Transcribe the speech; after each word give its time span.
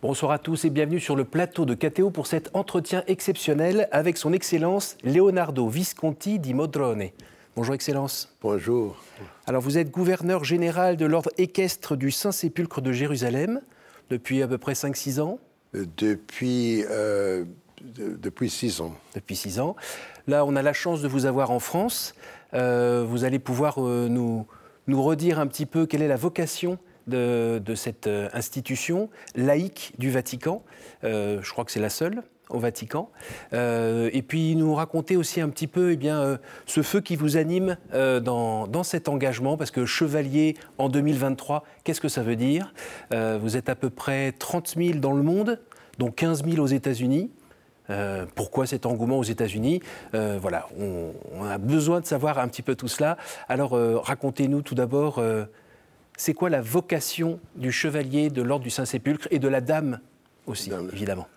Bonsoir 0.00 0.30
à 0.30 0.38
tous 0.38 0.64
et 0.64 0.70
bienvenue 0.70 1.00
sur 1.00 1.16
le 1.16 1.24
plateau 1.24 1.64
de 1.64 1.74
KTO 1.74 2.10
pour 2.10 2.28
cet 2.28 2.54
entretien 2.54 3.02
exceptionnel 3.08 3.88
avec 3.90 4.16
son 4.16 4.32
Excellence 4.32 4.96
Leonardo 5.02 5.66
Visconti 5.66 6.38
di 6.38 6.54
Modrone. 6.54 7.08
Bonjour 7.56 7.74
Excellence. 7.74 8.32
Bonjour. 8.40 9.02
Alors 9.48 9.60
vous 9.60 9.76
êtes 9.76 9.90
gouverneur 9.90 10.44
général 10.44 10.96
de 10.96 11.04
l'ordre 11.04 11.30
équestre 11.36 11.96
du 11.96 12.12
Saint-Sépulcre 12.12 12.80
de 12.80 12.92
Jérusalem 12.92 13.60
depuis 14.08 14.40
à 14.40 14.46
peu 14.46 14.56
près 14.56 14.74
5-6 14.74 15.20
ans 15.20 15.40
Depuis, 15.74 16.84
euh, 16.88 17.44
depuis 17.96 18.50
6 18.50 18.80
ans. 18.82 18.94
Depuis 19.16 19.34
6 19.34 19.58
ans. 19.58 19.74
Là, 20.28 20.44
on 20.44 20.54
a 20.54 20.62
la 20.62 20.74
chance 20.74 21.02
de 21.02 21.08
vous 21.08 21.26
avoir 21.26 21.50
en 21.50 21.58
France. 21.58 22.14
Euh, 22.54 23.04
vous 23.04 23.24
allez 23.24 23.40
pouvoir 23.40 23.84
euh, 23.84 24.06
nous, 24.08 24.46
nous 24.86 25.02
redire 25.02 25.40
un 25.40 25.48
petit 25.48 25.66
peu 25.66 25.86
quelle 25.86 26.02
est 26.02 26.08
la 26.08 26.14
vocation 26.14 26.78
de, 27.08 27.74
cette 27.74 28.06
euh, 28.06 28.28
institution 28.32 29.10
laïque 29.34 29.92
du 29.98 30.10
Vatican. 30.10 30.62
Euh, 31.04 31.40
je 31.42 31.52
crois 31.52 31.64
que 31.64 31.72
c'est 31.72 31.80
la 31.80 31.90
seule 31.90 32.22
au 32.50 32.58
Vatican. 32.58 33.10
Euh, 33.52 34.08
et 34.12 34.22
puis 34.22 34.56
nous 34.56 34.74
raconter 34.74 35.16
aussi 35.16 35.40
un 35.40 35.50
petit 35.50 35.66
peu 35.66 35.92
eh 35.92 35.96
bien, 35.96 36.38
ce 36.64 36.82
feu 36.82 37.02
qui 37.02 37.14
vous 37.14 37.36
anime 37.36 37.76
dans, 37.92 38.66
dans, 38.66 38.82
cet 38.82 39.10
engagement, 39.10 39.58
parce 39.58 39.70
que 39.70 39.84
chevalier 39.84 40.56
en 40.78 40.88
2023, 40.88 41.64
qu'est-ce 41.84 42.00
que 42.00 42.08
ça 42.08 42.22
veut 42.22 42.36
dire? 42.36 42.72
Vous 43.10 43.58
êtes 43.58 43.68
à 43.68 43.74
peu 43.74 43.90
près 43.90 44.32
30 44.32 44.76
000 44.78 44.98
dans 44.98 45.12
le 45.12 45.22
monde, 45.22 45.60
dont 45.98 46.10
15 46.10 46.44
000 46.46 46.62
aux 46.62 46.66
États-Unis. 46.66 47.30
Pourquoi 48.34 48.66
cet 48.66 48.86
engouement 48.86 49.18
aux 49.18 49.24
États-Unis? 49.24 49.82
Voilà, 50.14 50.68
on, 50.80 51.44
a 51.44 51.58
besoin 51.58 52.00
de 52.00 52.06
savoir 52.06 52.38
un 52.38 52.48
petit 52.48 52.62
peu 52.62 52.76
tout 52.76 52.88
cela. 52.88 53.18
Alors, 53.50 53.72
racontez-nous 54.06 54.62
tout 54.62 54.74
d'abord, 54.74 55.22
c'est 56.18 56.34
quoi 56.34 56.50
la 56.50 56.60
vocation 56.60 57.40
du 57.54 57.72
chevalier 57.72 58.28
de 58.28 58.42
l'ordre 58.42 58.64
du 58.64 58.70
Saint-Sépulcre 58.70 59.28
et 59.30 59.38
de 59.38 59.48
la 59.48 59.62
dame 59.62 60.00
aussi, 60.46 60.68
dame. 60.68 60.90
évidemment? 60.92 61.28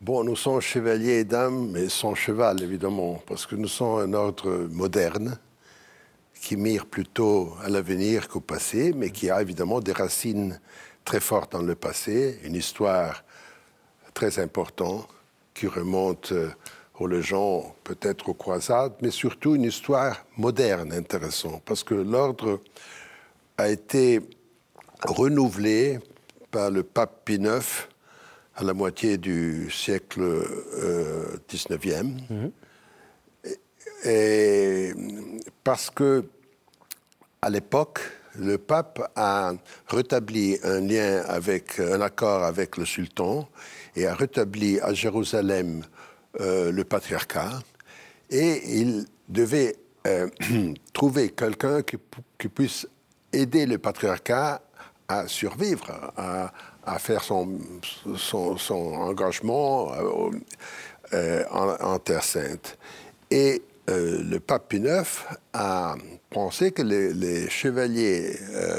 Bon, 0.00 0.24
nous 0.24 0.34
sommes 0.34 0.62
chevaliers 0.62 1.20
et 1.20 1.24
dames, 1.24 1.70
mais 1.70 1.90
sans 1.90 2.14
cheval, 2.14 2.62
évidemment, 2.62 3.22
parce 3.26 3.44
que 3.44 3.54
nous 3.54 3.68
sommes 3.68 3.98
un 4.00 4.14
ordre 4.14 4.66
moderne 4.70 5.38
qui 6.40 6.56
mire 6.56 6.86
plutôt 6.86 7.54
à 7.62 7.68
l'avenir 7.68 8.28
qu'au 8.28 8.40
passé, 8.40 8.94
mais 8.96 9.10
qui 9.10 9.28
a 9.28 9.42
évidemment 9.42 9.80
des 9.80 9.92
racines 9.92 10.58
très 11.04 11.20
fortes 11.20 11.52
dans 11.52 11.62
le 11.62 11.74
passé, 11.74 12.40
une 12.42 12.54
histoire 12.54 13.24
très 14.14 14.38
importante 14.38 15.06
qui 15.52 15.66
remonte 15.66 16.32
aux 16.98 17.06
légendes, 17.06 17.64
peut-être 17.84 18.30
aux 18.30 18.34
croisades, 18.34 18.94
mais 19.02 19.10
surtout 19.10 19.54
une 19.54 19.64
histoire 19.64 20.24
moderne 20.38 20.94
intéressante, 20.94 21.62
parce 21.66 21.84
que 21.84 21.94
l'ordre 21.94 22.60
a 23.60 23.68
été 23.68 24.20
renouvelé 25.04 25.98
par 26.50 26.70
le 26.70 26.82
pape 26.82 27.24
Pie 27.24 27.34
IX 27.34 27.60
à 28.56 28.64
la 28.64 28.74
moitié 28.74 29.18
du 29.18 29.70
siècle 29.70 30.22
euh, 30.22 31.36
19e. 31.48 32.50
Et, 33.44 34.10
et, 34.10 34.94
parce 35.62 35.90
que, 35.90 36.24
à 37.42 37.50
l'époque, 37.50 38.00
le 38.38 38.58
pape 38.58 39.10
a 39.16 39.52
rétabli 39.88 40.58
un 40.62 40.80
lien 40.80 41.22
avec 41.26 41.80
un 41.80 42.00
accord 42.00 42.44
avec 42.44 42.76
le 42.76 42.84
sultan 42.84 43.48
et 43.96 44.06
a 44.06 44.14
rétabli 44.14 44.80
à 44.80 44.94
Jérusalem 44.94 45.82
euh, 46.40 46.70
le 46.70 46.84
patriarcat. 46.84 47.60
Et 48.30 48.80
il 48.80 49.06
devait 49.28 49.76
euh, 50.06 50.28
trouver 50.92 51.30
quelqu'un 51.30 51.82
qui, 51.82 51.98
puisse 52.48 52.86
aider 53.32 53.66
le 53.66 53.78
patriarcat 53.78 54.60
à 55.10 55.26
survivre, 55.26 56.12
à, 56.16 56.98
faire 56.98 57.22
son, 57.22 57.58
engagement 58.62 59.92
euh, 59.92 60.30
euh, 61.12 61.44
en, 61.50 61.98
Terre 61.98 62.22
Sainte. 62.22 62.78
Et 63.30 63.62
euh, 63.88 64.22
le 64.22 64.38
pape 64.38 64.68
Pie 64.68 64.76
IX 64.76 65.04
a 65.52 65.96
pensé 66.30 66.70
que 66.70 66.82
les, 66.82 67.48
chevaliers 67.50 68.36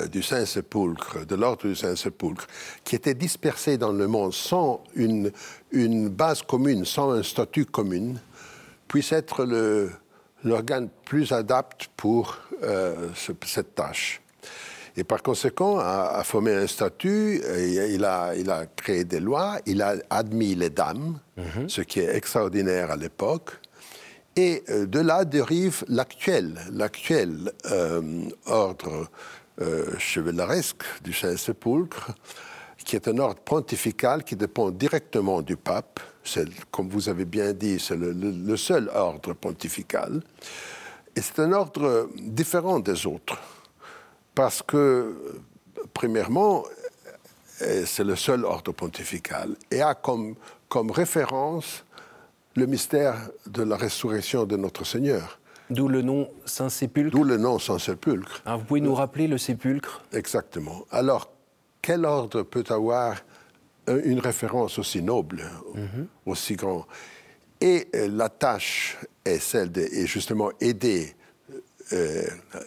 du 0.10 0.24
Saint-Sépulcre, 0.24 1.26
de 1.26 1.36
l'ordre 1.36 1.68
du 1.68 1.76
Saint-Sépulcre, 1.76 2.48
qui 2.86 2.96
étaient 2.96 3.14
dispersés 3.14 3.78
dans 3.78 3.92
le 3.92 4.08
monde 4.08 4.34
sans 4.34 4.82
une, 4.96 5.32
base 6.10 6.44
commune, 6.44 6.86
sans 6.86 7.12
un 7.12 7.24
statut 7.24 7.66
commun, 7.66 8.14
puissent 8.88 9.12
être 9.12 9.46
l'organe 10.46 10.88
plus 11.04 11.34
adapté 11.34 11.88
pour 11.98 12.38
ce, 12.62 13.34
cette 13.46 13.76
tâche. 13.76 14.22
Et 14.98 15.04
par 15.06 15.24
conséquent, 15.24 15.80
a, 15.80 16.18
a 16.20 16.24
formé 16.24 16.54
un 16.54 16.68
statut, 16.68 17.42
il 17.96 18.04
a, 18.04 18.36
il 18.36 18.50
a, 18.50 18.66
créé 18.66 19.06
des 19.06 19.22
lois, 19.22 19.60
il 19.66 19.82
a 19.82 19.96
admis 20.10 20.56
les 20.56 20.70
dames, 20.70 21.18
-hmm. 21.38 21.70
ce 21.70 21.82
qui 21.82 22.00
est 22.02 22.14
extraordinaire 22.16 22.92
à 22.92 22.98
l'époque. 22.98 23.52
Et 24.36 24.64
euh, 24.70 24.86
de 24.86 25.00
là 25.00 25.26
dérive 25.26 25.84
l'actuel, 25.88 26.56
l'actuel 26.72 27.52
euh, 27.72 28.30
ordre 28.46 29.08
euh, 29.62 29.98
chevaleresque 29.98 30.84
du 31.04 31.14
Saint-Sépulcre, 31.14 32.12
qui 32.86 32.96
est 32.96 33.08
un 33.08 33.18
ordre 33.18 33.42
pontifical 33.42 34.24
qui 34.24 34.36
dépend 34.36 34.72
directement 34.72 35.42
du 35.42 35.56
pape. 35.56 36.00
Comme 36.72 36.90
vous 36.90 37.10
avez 37.10 37.26
bien 37.26 37.54
dit, 37.54 37.80
c'est 37.80 37.96
le, 37.98 38.12
le, 38.12 38.32
le, 38.32 38.58
seul 38.58 38.90
ordre 38.94 39.34
pontifical. 39.34 40.22
Et 41.16 41.22
c'est 41.22 41.40
un 41.40 41.52
ordre 41.52 42.10
différent 42.18 42.80
des 42.80 43.06
autres 43.06 43.38
parce 44.36 44.62
que, 44.62 45.16
premièrement, 45.94 46.64
c'est 47.86 48.04
le 48.04 48.16
seul 48.16 48.46
ordre 48.46 48.72
pontifical 48.72 49.56
et 49.70 49.82
a 49.82 49.94
comme, 49.94 50.36
comme, 50.68 50.92
référence 50.92 51.86
le 52.56 52.66
mystère 52.66 53.30
de 53.46 53.64
la 53.64 53.78
résurrection 53.78 54.46
de 54.46 54.58
notre 54.58 54.86
Seigneur. 54.86 55.40
D'où 55.70 55.88
le 55.88 56.02
nom 56.02 56.30
Saint-Sépulcre 56.46 57.16
D'où 57.16 57.24
le 57.24 57.38
nom 57.38 57.60
Saint-Sépulcre. 57.60 58.42
Vous 58.46 58.64
pouvez 58.66 58.82
nous 58.82 58.94
rappeler 58.96 59.28
le 59.28 59.38
sépulcre? 59.38 60.02
Exactement. 60.12 60.86
Alors, 60.92 61.32
quel 61.82 62.04
ordre 62.06 62.44
peut 62.44 62.66
avoir 62.70 63.18
une 63.88 64.20
référence 64.20 64.78
aussi 64.80 65.02
noble, 65.02 65.44
mm 65.76 65.82
-hmm. 65.82 66.06
aussi 66.26 66.56
grand? 66.56 66.86
Et 67.62 67.88
la 67.94 68.28
tâche 68.30 68.98
est 69.24 69.40
celle 69.40 69.72
de 69.72 69.82
et 69.82 70.06
justement 70.08 70.52
aider 70.60 71.16
euh, 71.94 72.24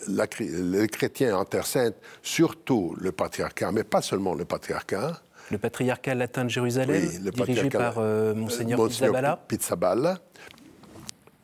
la, 0.09 0.27
les 0.39 0.89
chrétiens 0.89 1.37
en 1.37 1.45
Terre 1.45 1.67
Sainte, 1.67 1.97
surtout 2.23 2.95
le 2.99 3.13
patriarcat, 3.13 3.73
mais 3.73 3.85
pas 3.85 4.03
seulement 4.03 4.35
le 4.35 4.45
patriarcat. 4.45 5.21
Le 5.51 5.59
patriarcat 5.59 6.15
latin 6.15 6.45
de 6.45 6.51
Jérusalem, 6.51 7.03
oui, 7.03 7.19
le 7.23 7.31
dirigé 7.31 7.69
par 7.69 7.97
euh, 7.99 8.35
Monseigneur, 8.35 8.79
Monseigneur 8.79 9.39
Pizzaballa. 9.47 10.19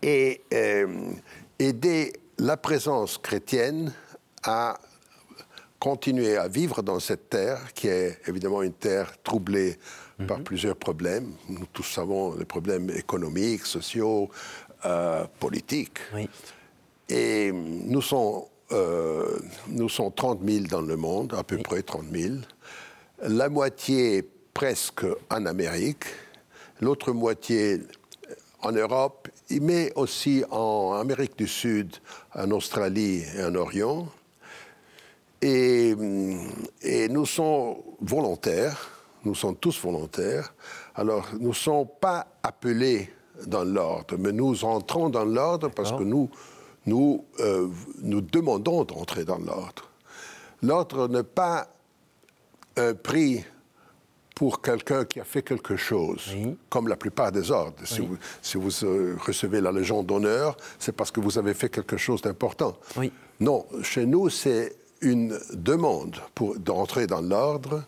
Et 0.03 0.43
euh, 0.55 1.13
aider 1.59 2.15
la 2.39 2.57
présence 2.57 3.19
chrétienne 3.19 3.93
à 4.43 4.79
continuer 5.79 6.37
à 6.37 6.49
vivre 6.49 6.83
dans 6.83 7.01
cette 7.01 7.29
terre, 7.29 7.73
qui 7.75 7.89
est 7.89 8.19
évidemment 8.27 8.63
une 8.63 8.73
terre 8.73 9.13
troublée 9.23 9.73
mm 9.73 10.23
-hmm. 10.23 10.27
par 10.27 10.41
plusieurs 10.41 10.77
problèmes. 10.77 11.29
Nous 11.49 11.67
tous 11.73 11.89
savons 11.99 12.35
les 12.37 12.47
problèmes 12.47 12.89
économiques, 12.91 13.67
sociaux, 13.67 14.31
euh, 14.85 15.27
politiques. 15.39 16.01
Oui. 16.15 16.29
Et 17.11 17.51
nous 17.53 18.03
sommes, 18.03 18.45
euh, 18.71 19.39
nous 19.67 19.89
sommes 19.89 20.13
30 20.13 20.41
000 20.45 20.67
dans 20.71 20.81
le 20.81 20.97
monde, 20.97 21.35
à 21.37 21.43
peu 21.43 21.57
oui. 21.57 21.63
près 21.63 21.83
30 21.83 22.05
000. 22.13 22.35
La 23.23 23.49
moitié 23.49 24.25
presque 24.55 25.05
en 25.29 25.45
Amérique, 25.47 26.05
l'autre 26.81 27.13
moitié 27.13 27.81
en 28.63 28.71
Europe, 28.73 29.29
mais 29.51 29.93
aussi 29.97 30.45
en 30.51 30.93
Amérique 30.93 31.37
du 31.37 31.49
Sud, 31.49 31.97
en 32.35 32.51
Australie 32.53 33.25
et 33.37 33.43
en 33.43 33.57
Orient. 33.57 34.07
Et, 35.43 35.95
et 36.83 37.09
nous 37.09 37.27
sommes 37.27 37.77
volontaires, 38.01 38.89
nous 39.25 39.35
sommes 39.35 39.57
tous 39.57 39.81
volontaires. 39.81 40.55
Alors, 40.95 41.27
nous 41.41 41.49
ne 41.49 41.55
sommes 41.55 41.87
pas 42.01 42.27
appelés 42.43 43.11
dans 43.47 43.65
l'ordre, 43.65 44.17
mais 44.19 44.33
nous 44.33 44.65
entrons 44.65 45.09
dans 45.09 45.25
l'ordre 45.25 45.71
parce 45.71 45.93
que 45.93 46.03
nous, 46.03 46.29
nous, 46.91 47.25
euh, 47.39 47.69
nous 48.03 48.21
demandons 48.21 48.85
d'entrer 48.85 49.25
dans 49.25 49.39
l'ordre. 49.39 49.89
L'ordre 50.63 51.09
n'est 51.09 51.23
pas 51.23 51.69
un 52.77 52.95
prix 52.95 53.45
pour 54.35 54.61
quelqu'un 54.61 55.05
qui 55.05 55.21
a 55.21 55.25
fait 55.25 55.43
quelque 55.43 55.77
chose, 55.77 56.23
oui. 56.35 56.57
comme 56.69 56.89
la 56.89 56.97
plupart 56.97 57.31
des 57.31 57.51
ordres. 57.51 57.77
Oui. 57.81 57.87
Si 57.87 58.01
vous, 58.01 58.17
si 58.43 58.57
vous 58.57 58.85
euh, 58.85 59.17
recevez 59.25 59.61
la 59.61 59.71
Légion 59.71 60.03
d'honneur, 60.03 60.57
c'est 60.79 60.93
parce 60.93 61.11
que 61.11 61.21
vous 61.21 61.39
avez 61.39 61.55
fait 61.55 61.69
quelque 61.69 61.97
chose 61.97 62.23
d'important. 62.23 62.77
Oui. 62.97 63.13
Non, 63.39 63.67
chez 63.83 64.07
nous, 64.07 64.29
c'est 64.31 64.77
une 65.01 65.39
demande 65.53 66.17
d'entrer 66.59 67.07
dans 67.07 67.21
l'ordre 67.21 67.85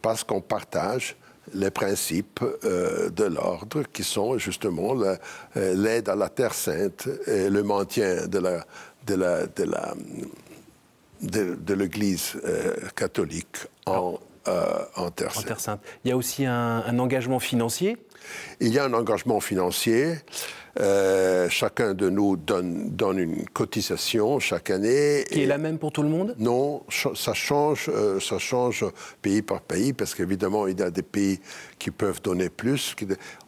parce 0.00 0.24
qu'on 0.24 0.40
partage 0.40 1.16
les 1.54 1.70
principes 1.70 2.40
euh, 2.64 3.10
de 3.10 3.24
l'ordre 3.24 3.82
qui 3.92 4.04
sont 4.04 4.38
justement 4.38 4.94
l'aide 5.54 6.08
à 6.08 6.14
la 6.14 6.28
Terre 6.28 6.54
sainte 6.54 7.08
et 7.26 7.48
le 7.48 7.62
maintien 7.62 8.26
de 8.26 8.38
la, 8.38 8.64
de 9.06 9.14
la, 9.14 9.46
de 9.46 9.64
la, 9.64 9.94
de, 11.22 11.54
de 11.54 11.74
l'Église 11.74 12.34
euh, 12.44 12.74
catholique 12.94 13.66
en, 13.86 14.18
en 14.96 15.10
Terre 15.10 15.32
Sainte. 15.34 15.44
En 15.44 15.48
Terre 15.48 15.60
Sainte. 15.60 15.80
Il 16.04 16.08
y 16.08 16.12
a 16.12 16.16
aussi 16.16 16.46
un 16.46 16.98
engagement 16.98 17.38
financier? 17.38 17.96
Il 18.60 18.68
y 18.68 18.78
a 18.78 18.84
un 18.84 18.92
engagement 18.94 19.40
financier. 19.40 20.16
Euh, 20.80 21.48
chacun 21.48 21.92
de 21.92 22.08
nous 22.08 22.36
donne, 22.36 22.90
donne, 22.90 23.18
une 23.18 23.44
cotisation 23.46 24.38
chaque 24.38 24.70
année. 24.70 25.24
Qui 25.28 25.42
est 25.42 25.46
la 25.46 25.58
même 25.58 25.78
pour 25.78 25.90
tout 25.90 26.02
le 26.02 26.08
monde? 26.08 26.36
Non, 26.38 26.82
ça 26.88 27.34
change, 27.34 27.90
euh, 27.92 28.20
ça 28.20 28.38
change 28.38 28.84
pays 29.20 29.42
par 29.42 29.60
pays, 29.60 29.92
parce 29.92 30.14
qu'évidemment, 30.14 30.68
il 30.68 30.78
y 30.78 30.82
a 30.82 30.90
des 30.90 31.02
pays 31.02 31.40
qui 31.80 31.90
peuvent 31.90 32.22
donner 32.22 32.48
plus. 32.48 32.94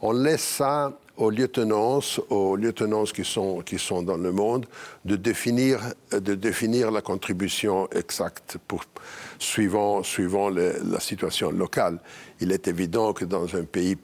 On 0.01 0.11
laisse 0.11 0.43
ça 0.43 0.99
aux 1.15 1.29
lieutenants, 1.29 1.99
aux 2.29 2.55
lieutenants 2.57 3.03
qui 3.03 3.23
sont, 3.23 3.61
qui 3.61 3.79
sont 3.79 4.01
dans 4.01 4.17
le 4.17 4.31
monde, 4.31 4.65
de 5.05 5.15
définir, 5.15 5.79
de 6.11 6.35
définir 6.35 6.91
la 6.91 7.01
contribution 7.01 7.87
exacte 7.91 8.57
pour, 8.67 8.83
suivant, 9.39 10.03
suivant 10.03 10.49
la 10.49 10.99
situation 10.99 11.51
locale. 11.51 11.99
Il 12.41 12.51
est 12.51 12.67
évident 12.67 13.13
que 13.13 13.23
dans 13.23 13.55
un 13.55 13.63
pays 13.63 13.97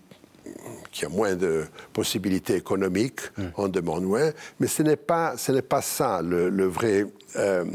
qui 0.91 1.05
a 1.05 1.09
moins 1.09 1.35
de 1.35 1.65
possibilités 1.93 2.55
économiques, 2.55 3.21
mm. 3.37 3.43
on 3.57 3.67
demande 3.67 4.03
moins. 4.03 4.31
Mais 4.59 4.67
ce 4.67 4.83
n'est 4.83 4.95
pas, 4.95 5.37
ce 5.37 5.51
n'est 5.51 5.61
pas 5.61 5.81
ça 5.81 6.21
le, 6.23 6.65
vrai, 6.65 7.05
euh, 7.35 7.65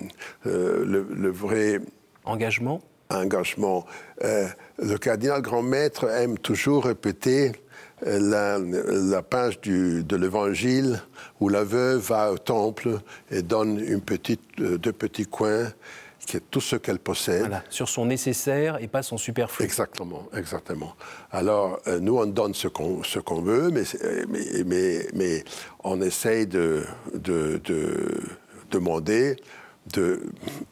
euh, 0.47 0.85
le, 0.85 1.31
vrai 1.31 1.81
engagement. 2.25 2.81
Engagement. 3.11 3.85
Euh, 4.25 4.47
le 4.79 4.97
cardinal 4.97 5.43
grand 5.43 5.62
maître 5.62 6.09
aime 6.09 6.38
toujours 6.38 6.85
répéter 6.85 7.53
la, 8.05 8.59
la, 8.59 9.23
page 9.23 9.61
du, 9.61 10.03
de 10.03 10.17
l'Évangile 10.17 11.00
où 11.41 11.49
la 11.49 11.62
veuve 11.62 12.00
va 12.00 12.32
au 12.32 12.38
temple 12.38 12.99
et 13.31 13.43
donne 13.43 13.79
une 13.79 14.00
petite, 14.00 14.41
deux 14.58 14.93
petits 14.93 15.26
coins 15.26 15.73
qui 16.27 16.37
est 16.37 16.51
tout 16.51 16.61
ce 16.61 16.77
qu'elle 16.77 16.99
possède. 16.99 17.41
Voilà, 17.41 17.65
sur 17.69 17.89
son 17.89 18.07
nécessaire 18.07 18.81
et 18.81 18.89
pas 18.89 19.03
son 19.03 19.19
superflu. 19.19 19.65
Exactement, 19.65 20.29
exactement. 20.37 20.95
Alors, 21.31 21.81
euh, 21.87 22.01
nous, 22.01 22.19
on 22.19 22.27
donne 22.27 22.55
ce 22.55 22.69
qu'on 22.69 23.03
qu'on 23.25 23.43
veut, 23.43 23.71
mais, 23.71 23.83
mais, 24.29 24.65
mais, 24.65 25.07
mais, 25.15 25.45
on 25.85 26.01
essaye 26.01 26.47
de, 26.47 26.85
de, 27.15 27.61
de 27.65 28.21
demander 28.71 29.37
de, 29.87 30.21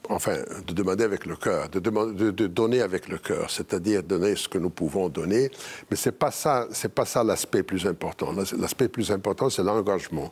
enfin, 0.09 0.37
de 0.67 0.73
demander 0.73 1.05
avec 1.05 1.27
le 1.27 1.37
cœur, 1.37 1.69
de, 1.69 1.81
de, 1.81 2.31
de, 2.31 2.47
donner 2.47 2.81
avec 2.81 3.09
le 3.09 3.19
cœur, 3.19 3.51
c'est-à-dire 3.51 4.03
donner 4.03 4.37
ce 4.37 4.49
que 4.49 4.59
nous 4.59 4.71
pouvons 4.71 5.09
donner. 5.09 5.51
Mais 5.91 5.97
c'est 5.97 6.13
pas 6.13 6.31
ça, 6.31 6.69
c'est 6.71 6.95
pas 6.95 7.05
ça 7.05 7.25
l'aspect 7.25 7.63
plus 7.63 7.87
important. 7.87 8.33
L'aspect 8.33 8.89
plus 8.89 9.11
important, 9.11 9.51
c'est 9.51 9.65
l'engagement, 9.65 10.31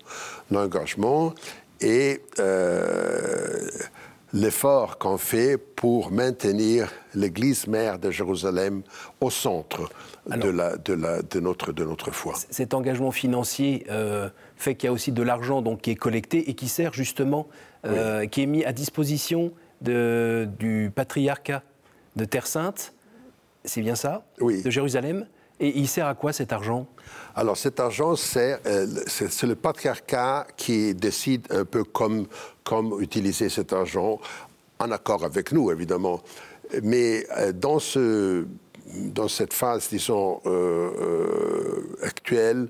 l'engagement 0.50 1.34
et 1.80 2.20
euh, 2.38 3.68
l'effort 4.32 4.98
qu'on 4.98 5.18
fait 5.18 5.56
pour 5.56 6.10
maintenir 6.10 6.92
l'Église 7.14 7.66
mère 7.66 7.98
de 7.98 8.10
Jérusalem 8.10 8.82
au 9.20 9.30
centre 9.30 9.90
de, 10.26 10.48
la, 10.48 10.76
de, 10.76 10.92
la, 10.92 11.22
de, 11.22 11.40
notre, 11.40 11.72
de 11.72 11.84
notre 11.84 12.10
foi. 12.10 12.34
Cet 12.50 12.74
engagement 12.74 13.10
financier 13.10 13.86
euh, 13.90 14.28
fait 14.56 14.74
qu'il 14.74 14.88
y 14.88 14.90
a 14.90 14.92
aussi 14.92 15.12
de 15.12 15.22
l'argent 15.22 15.62
donc, 15.62 15.80
qui 15.80 15.90
est 15.90 15.96
collecté 15.96 16.50
et 16.50 16.54
qui 16.54 16.68
sert 16.68 16.92
justement, 16.92 17.48
euh, 17.86 18.26
qui 18.26 18.42
est 18.42 18.46
mis 18.46 18.64
à 18.64 18.72
disposition 18.72 19.52
de, 19.80 20.48
du 20.58 20.92
patriarcat 20.94 21.62
de 22.16 22.24
Terre 22.24 22.46
Sainte, 22.46 22.92
c'est 23.64 23.80
bien 23.80 23.94
ça? 23.94 24.26
Oui. 24.40 24.62
De 24.62 24.70
Jérusalem? 24.70 25.26
Et 25.60 25.78
il 25.78 25.88
sert 25.88 26.06
à 26.06 26.14
quoi 26.14 26.32
cet 26.32 26.52
argent? 26.52 26.86
Alors 27.34 27.56
cet 27.56 27.80
argent, 27.80 28.16
c'est 28.16 28.60
euh, 28.66 28.86
le 29.42 29.54
patriarcat 29.54 30.46
qui 30.56 30.94
décide 30.94 31.46
un 31.50 31.64
peu 31.64 31.84
comme, 31.84 32.26
comme 32.64 33.00
utiliser 33.00 33.48
cet 33.48 33.72
argent, 33.72 34.20
en 34.78 34.90
accord 34.90 35.24
avec 35.24 35.52
nous 35.52 35.70
évidemment. 35.70 36.20
Mais 36.82 37.26
euh, 37.36 37.52
dans, 37.52 37.78
ce, 37.78 38.46
dans 38.86 39.28
cette 39.28 39.52
phase, 39.52 39.88
disons, 39.88 40.40
euh, 40.46 41.96
actuelle, 42.02 42.68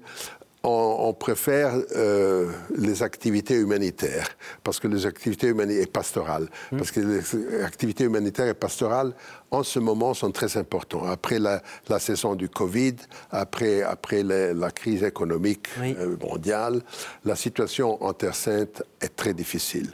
on, 0.64 1.12
préfère 1.14 1.74
euh, 1.94 2.50
les 2.76 3.02
activités 3.02 3.54
humanitaires, 3.54 4.28
parce 4.64 4.80
que 4.80 4.88
les 4.88 5.06
activités 5.06 5.48
humanitaires 5.48 5.84
et 5.84 5.86
pastorales, 5.86 6.48
hmm. 6.72 6.76
parce 6.76 6.90
que 6.90 7.00
les 7.00 7.62
activités 7.62 8.04
humanitaires 8.04 8.48
et 8.48 8.54
pastorales, 8.54 9.12
en 9.50 9.62
ce 9.62 9.78
moment, 9.78 10.14
sont 10.14 10.30
très 10.30 10.56
importantes. 10.56 11.06
Après 11.06 11.38
la, 11.38 11.60
saison 11.98 12.34
du 12.34 12.48
Covid, 12.48 12.96
après, 13.30 13.82
après 13.82 14.22
la 14.22 14.70
crise 14.70 15.02
économique 15.04 15.68
euh, 15.80 16.16
mondiale, 16.20 16.82
la 17.24 17.36
situation 17.36 18.02
en 18.02 18.12
Terre 18.12 18.34
Sainte 18.34 18.82
est 19.00 19.14
très 19.14 19.34
difficile. 19.34 19.92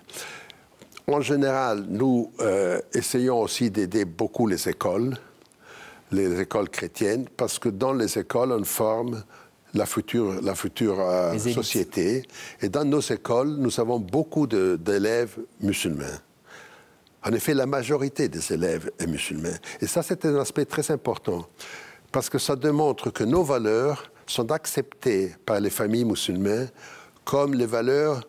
En 1.07 1.21
général, 1.21 1.85
nous 1.89 2.33
euh, 2.41 2.81
essayons 2.95 3.43
aussi 3.43 3.71
d'aider 3.71 4.07
beaucoup 4.07 4.47
les 4.47 4.69
écoles, 4.69 5.19
les 6.11 6.41
écoles 6.41 6.71
chrétiennes, 6.71 7.27
parce 7.37 7.59
que 7.59 7.69
dans 7.69 7.93
les 7.93 8.19
écoles, 8.19 8.53
on 8.53 8.65
forme 8.65 9.23
la 9.75 9.87
future, 9.87 10.41
la 10.41 10.55
future 10.55 11.01
euh, 11.01 11.39
société. 11.39 12.23
Et 12.61 12.69
dans 12.69 12.85
nos 12.85 13.01
écoles, 13.01 13.57
nous 13.59 13.79
avons 13.81 13.99
beaucoup 13.99 14.47
d'élèves 14.47 15.37
musulmans. 15.61 16.19
En 17.25 17.33
effet, 17.33 17.55
la 17.55 17.67
majorité 17.67 18.29
des 18.29 18.53
élèves 18.53 18.91
est 18.99 19.07
musulmane. 19.07 19.59
Et 19.81 19.87
ça, 19.87 20.03
c'est 20.03 20.25
un 20.27 20.37
aspect 20.37 20.65
très 20.67 20.91
important, 20.91 21.47
parce 22.13 22.29
que 22.29 22.39
ça 22.39 22.55
démontre 22.55 23.11
que 23.11 23.25
nos 23.25 23.43
valeurs 23.43 24.11
sont 24.27 24.51
acceptées 24.53 25.35
par 25.45 25.61
les 25.61 25.71
familles 25.71 26.05
musulmanes 26.05 26.69
comme 27.25 27.55
les 27.55 27.67
valeurs 27.67 28.21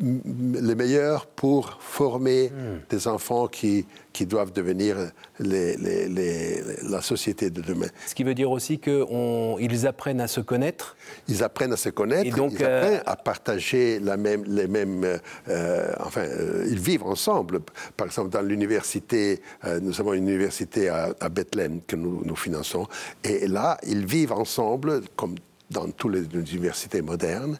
les 0.00 0.74
meilleurs 0.74 1.26
pour 1.26 1.78
former 1.80 2.48
hmm. 2.48 2.80
des 2.90 3.06
enfants 3.06 3.46
qui, 3.46 3.86
qui 4.12 4.26
doivent 4.26 4.52
devenir 4.52 4.96
les, 5.38 5.76
les, 5.76 6.60
la 6.82 7.00
société 7.00 7.50
de 7.50 7.60
demain. 7.60 7.86
Ce 8.06 8.14
qui 8.14 8.24
veut 8.24 8.34
dire 8.34 8.50
aussi 8.50 8.78
qu'ils 8.78 9.86
apprennent 9.86 10.20
à 10.20 10.26
se 10.26 10.40
connaître. 10.40 10.96
Ils 11.28 11.44
apprennent 11.44 11.72
à 11.72 11.76
se 11.76 11.90
connaître, 11.90 12.26
Et 12.26 12.30
donc, 12.30 12.52
ils 12.52 12.64
apprennent 12.64 12.94
euh, 12.94 13.02
à 13.06 13.16
partager 13.16 14.00
la 14.00 14.16
même, 14.16 14.44
les 14.46 14.66
mêmes... 14.66 15.18
Euh, 15.48 15.92
enfin, 16.00 16.22
euh, 16.22 16.66
ils 16.68 16.80
vivent 16.80 17.04
ensemble. 17.04 17.60
Par 17.96 18.08
exemple, 18.08 18.30
dans 18.30 18.42
l'université, 18.42 19.40
nous 19.80 20.00
avons 20.00 20.12
une 20.12 20.28
université 20.28 20.88
à, 20.88 21.14
à 21.20 21.28
Bethléem 21.28 21.80
que 21.86 21.94
nous, 21.94 22.22
nous 22.24 22.36
finançons. 22.36 22.88
Et 23.22 23.46
là, 23.46 23.78
ils 23.86 24.04
vivent 24.04 24.32
ensemble, 24.32 25.02
comme 25.14 25.36
dans 25.70 25.88
toutes 25.90 26.14
les 26.14 26.54
universités 26.54 27.02
modernes, 27.02 27.56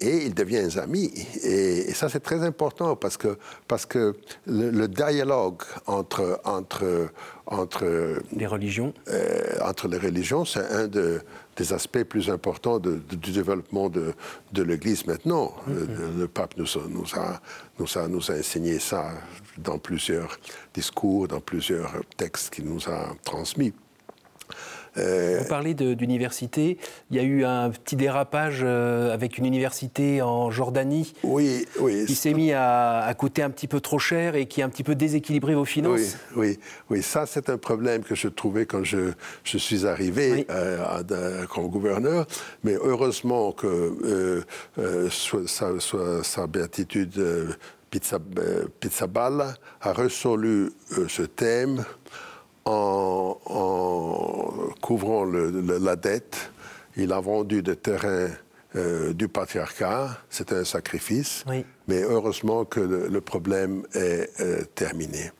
et 0.00 0.26
ils 0.26 0.34
deviennent 0.34 0.78
amis. 0.78 1.12
Et, 1.42 1.92
ça, 1.94 2.08
c'est 2.08 2.20
très 2.20 2.42
important 2.42 2.96
parce 2.96 3.16
que, 3.16 3.38
parce 3.68 3.86
que 3.86 4.14
le, 4.46 4.86
dialogue 4.86 5.62
entre, 5.86 6.40
entre, 6.44 7.10
entre 7.46 8.20
les 8.32 8.46
religions, 8.46 8.92
euh, 9.08 9.42
entre 9.62 9.88
les 9.88 9.98
religions, 9.98 10.44
c'est 10.44 10.66
un 10.70 10.86
de, 10.86 11.20
des 11.56 11.72
aspects 11.72 12.02
plus 12.04 12.28
importants 12.30 12.78
du 12.78 13.32
développement 13.32 13.88
de, 13.88 14.12
de 14.52 14.62
l'Église 14.62 15.06
maintenant. 15.06 15.54
Mm-hmm. 15.68 16.18
le, 16.18 16.28
pape 16.28 16.56
nous, 16.56 16.66
nous, 16.88 17.14
a, 17.14 17.40
nous, 17.78 17.98
a, 17.98 18.08
nous 18.08 18.30
a 18.30 18.38
enseigné 18.38 18.78
ça 18.78 19.10
dans 19.56 19.78
plusieurs 19.78 20.38
discours, 20.74 21.28
dans 21.28 21.40
plusieurs 21.40 21.92
textes 22.16 22.54
qu'il 22.54 22.66
nous 22.66 22.88
a 22.88 23.14
transmis. 23.24 23.72
Euh, 24.98 25.38
Vous 25.40 25.48
parlez 25.48 25.74
d'université. 25.74 26.78
Il 27.10 27.16
y 27.16 27.20
a 27.20 27.22
eu 27.22 27.44
un 27.44 27.70
petit 27.70 27.96
dérapage 27.96 28.60
euh, 28.62 29.12
avec 29.12 29.38
une 29.38 29.46
université 29.46 30.22
en 30.22 30.50
Jordanie 30.50 31.12
oui, 31.22 31.66
oui, 31.80 32.04
qui 32.06 32.14
s'est 32.14 32.34
mis 32.34 32.52
à, 32.52 33.12
coûter 33.18 33.42
un 33.42 33.50
petit 33.50 33.68
peu 33.68 33.80
trop 33.80 33.98
cher 33.98 34.34
et 34.34 34.46
qui 34.46 34.62
a 34.62 34.66
un 34.66 34.68
petit 34.68 34.84
peu 34.84 34.94
déséquilibré 34.94 35.54
vos 35.54 35.64
finances. 35.64 36.16
Oui, 36.34 36.48
oui, 36.48 36.58
oui. 36.90 37.02
ça 37.02 37.26
c'est 37.26 37.48
un 37.50 37.58
problème 37.58 38.02
que 38.02 38.14
je 38.14 38.28
trouvais 38.28 38.66
quand 38.66 38.84
je, 38.84 39.12
je 39.44 39.58
suis 39.58 39.86
arrivé 39.86 40.46
euh, 40.50 41.46
comme 41.46 41.68
gouverneur. 41.68 42.26
Mais 42.64 42.74
heureusement 42.74 43.52
que 43.52 44.44
soit, 45.10 45.48
sa, 45.48 45.68
sa, 46.22 46.46
béatitude 46.46 47.56
Pizzaballa 48.80 49.54
a 49.80 49.92
résolu 49.92 50.70
ce 51.08 51.22
thème 51.22 51.84
en, 52.66 53.38
couvrant 54.80 55.24
la 55.24 55.96
dette, 55.96 56.50
il 56.96 57.12
a 57.12 57.20
vendu 57.20 57.62
des 57.62 57.76
terrains 57.76 58.28
euh, 58.74 59.12
du 59.12 59.28
patriarcat. 59.28 60.18
C'était 60.28 60.56
un 60.56 60.64
sacrifice. 60.64 61.44
Mais 61.88 62.02
heureusement 62.02 62.64
que 62.64 62.80
le, 62.80 63.20
problème 63.20 63.84
est 63.94 64.28
euh, 64.40 64.62
terminé. 64.74 65.30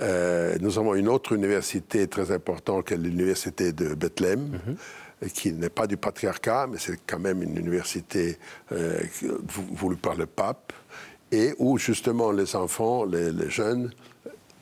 Euh, 0.00 0.56
nous 0.60 0.78
avons 0.78 0.94
une 0.94 1.08
autre 1.08 1.32
université 1.32 2.06
très 2.06 2.30
importante, 2.32 2.86
qui 2.86 2.94
est 2.94 2.98
l'université 2.98 3.72
de 3.72 3.94
Bethléem. 3.94 4.60
Mhm. 4.66 4.76
qui 5.32 5.50
n'est 5.54 5.70
pas 5.70 5.86
du 5.86 5.96
patriarcat, 5.96 6.66
mais 6.70 6.76
c'est 6.78 6.98
quand 7.06 7.18
même 7.18 7.42
une 7.42 7.56
université 7.56 8.38
voulue 8.70 9.96
par 9.96 10.14
le 10.14 10.26
pape, 10.26 10.74
et 11.32 11.54
où 11.58 11.78
justement 11.78 12.32
les 12.32 12.54
enfants, 12.54 13.06
les 13.06 13.48
jeunes, 13.48 13.90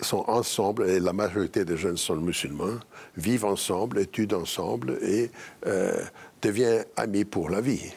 sont 0.00 0.24
ensemble, 0.26 0.88
et 0.88 1.00
la 1.00 1.12
majorité 1.12 1.64
des 1.64 1.76
jeunes 1.76 1.96
sont 1.96 2.16
musulmans, 2.16 2.78
vivent 3.16 3.44
ensemble, 3.44 4.00
étudient 4.00 4.40
ensemble 4.40 4.98
et 5.02 5.30
euh, 5.66 6.02
deviennent 6.42 6.84
amis 6.96 7.24
pour 7.24 7.50
la 7.50 7.60
vie. 7.60 7.92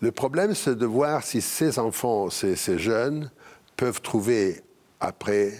Le 0.00 0.10
problème, 0.10 0.54
c'est 0.54 0.74
de 0.74 0.86
voir 0.86 1.22
si 1.22 1.40
ces 1.40 1.78
enfants, 1.78 2.28
ces, 2.28 2.56
jeunes, 2.78 3.30
peuvent 3.76 4.00
trouver 4.00 4.60
après 5.00 5.52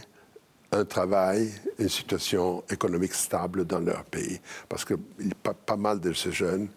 un 0.73 0.85
travail, 0.85 1.53
une 1.79 1.89
situation 1.89 2.65
économique 2.71 3.15
stable 3.15 3.65
dans 3.65 3.79
leur 3.79 4.05
pays. 4.05 4.41
Parce 4.69 4.85
que 4.85 4.95
pas, 5.43 5.55
pas 5.55 5.77
mal 5.77 6.01
de 6.01 6.13
ces 6.13 6.33
jeunes 6.33 6.69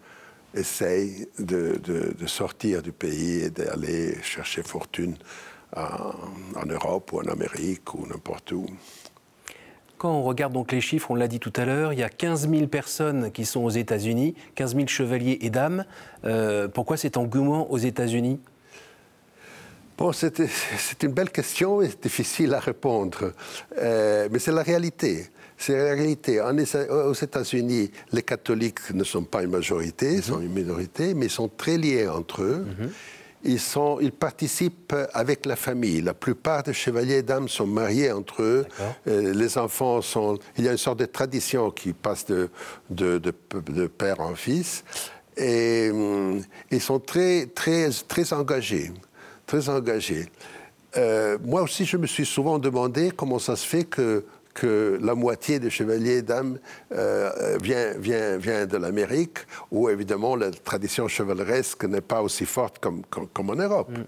essayent 0.54 1.28
de, 1.38 1.80
sortir 2.26 2.82
du 2.82 2.92
pays 2.92 3.42
et 3.42 3.50
d'aller 3.50 4.20
chercher 4.22 4.62
fortune 4.62 5.16
en 5.74 6.66
Europe 6.66 7.12
ou 7.12 7.20
en 7.20 7.30
Amérique 7.30 7.94
ou 7.94 8.06
n'importe 8.06 8.52
où. 8.52 8.66
Quand 9.98 10.12
on 10.12 10.22
regarde 10.22 10.52
donc 10.52 10.72
les 10.72 10.82
chiffres, 10.82 11.10
on 11.10 11.14
l'a 11.14 11.28
dit 11.28 11.40
tout 11.40 11.52
à 11.56 11.64
l'heure, 11.64 11.92
il 11.94 11.98
y 11.98 12.02
a 12.02 12.10
15 12.10 12.50
000 12.50 12.66
personnes 12.66 13.32
qui 13.32 13.46
sont 13.46 13.64
aux 13.64 13.70
États-Unis, 13.70 14.34
15 14.54 14.74
000 14.74 14.86
chevaliers 14.88 15.38
et 15.40 15.48
dames. 15.48 15.86
Euh, 16.24 16.68
pourquoi 16.68 16.98
cet 16.98 17.16
engouement 17.16 17.70
aux 17.70 17.78
États-Unis? 17.78 18.38
Bon, 19.96 20.12
c'est 20.12 21.02
une 21.02 21.12
belle 21.12 21.30
question 21.30 21.80
et 21.80 21.88
difficile 21.88 22.52
à 22.52 22.60
répondre, 22.60 23.32
euh, 23.78 24.28
mais 24.30 24.38
c'est 24.38 24.52
la 24.52 24.62
réalité. 24.62 25.28
C'est 25.56 25.74
la 25.74 25.94
réalité. 25.94 26.42
aux 26.42 27.14
États-Unis, 27.14 27.90
les 28.12 28.22
catholiques 28.22 28.90
ne 28.92 29.04
sont 29.04 29.24
pas 29.24 29.42
une 29.42 29.50
majorité, 29.52 30.12
ils 30.16 30.22
sont 30.22 30.42
une 30.42 30.52
minorité, 30.52 31.14
mais 31.14 31.26
ils 31.26 31.30
sont 31.30 31.48
très 31.48 31.78
liés 31.78 32.06
entre 32.06 32.42
eux. 32.42 32.66
Mhm 32.78 32.90
ils, 33.46 33.60
sont, 33.60 33.98
ils 34.00 34.12
participent 34.12 34.94
avec 35.12 35.46
la 35.46 35.56
famille. 35.56 36.00
La 36.00 36.14
plupart 36.14 36.62
des 36.62 36.72
chevaliers 36.72 37.18
et 37.18 37.22
dames 37.22 37.48
sont 37.48 37.66
mariés 37.66 38.12
entre 38.12 38.42
eux. 38.42 38.66
Euh, 39.06 39.32
les 39.32 39.56
enfants 39.56 40.02
sont. 40.02 40.38
Il 40.58 40.64
y 40.64 40.68
a 40.68 40.72
une 40.72 40.78
sorte 40.78 40.98
de 40.98 41.06
tradition 41.06 41.70
qui 41.70 41.92
passe 41.92 42.26
de, 42.26 42.50
de, 42.90 43.18
de, 43.18 43.86
père 43.86 44.20
en 44.20 44.34
fils. 44.34 44.84
Et 45.36 45.90
hum, 45.92 46.42
ils 46.70 46.80
sont 46.80 46.98
très, 46.98 47.46
très, 47.46 47.90
très 48.08 48.32
engagés. 48.32 48.92
Très 49.46 49.68
engagés. 49.68 50.26
Euh, 50.96 51.38
moi 51.44 51.62
aussi, 51.62 51.84
je 51.84 51.96
me 51.96 52.06
suis 52.06 52.26
souvent 52.26 52.58
demandé 52.58 53.12
comment 53.14 53.38
ça 53.38 53.54
se 53.54 53.66
fait 53.66 53.84
que 53.84 54.24
que 54.56 54.98
la 55.02 55.14
moitié 55.14 55.60
des 55.60 55.68
chevaliers 55.70 56.22
dames 56.22 56.58
euh, 56.92 57.58
vient, 57.62 57.92
vient, 57.98 58.38
vient 58.38 58.64
de 58.64 58.78
l'Amérique, 58.78 59.38
où 59.70 59.90
évidemment 59.90 60.34
la 60.34 60.50
tradition 60.50 61.06
chevaleresque 61.08 61.84
n'est 61.84 62.00
pas 62.00 62.22
aussi 62.22 62.46
forte 62.46 62.78
comme, 62.78 63.02
comme, 63.10 63.50
en 63.50 63.54
Europe. 63.54 63.90
Mm. 63.90 64.04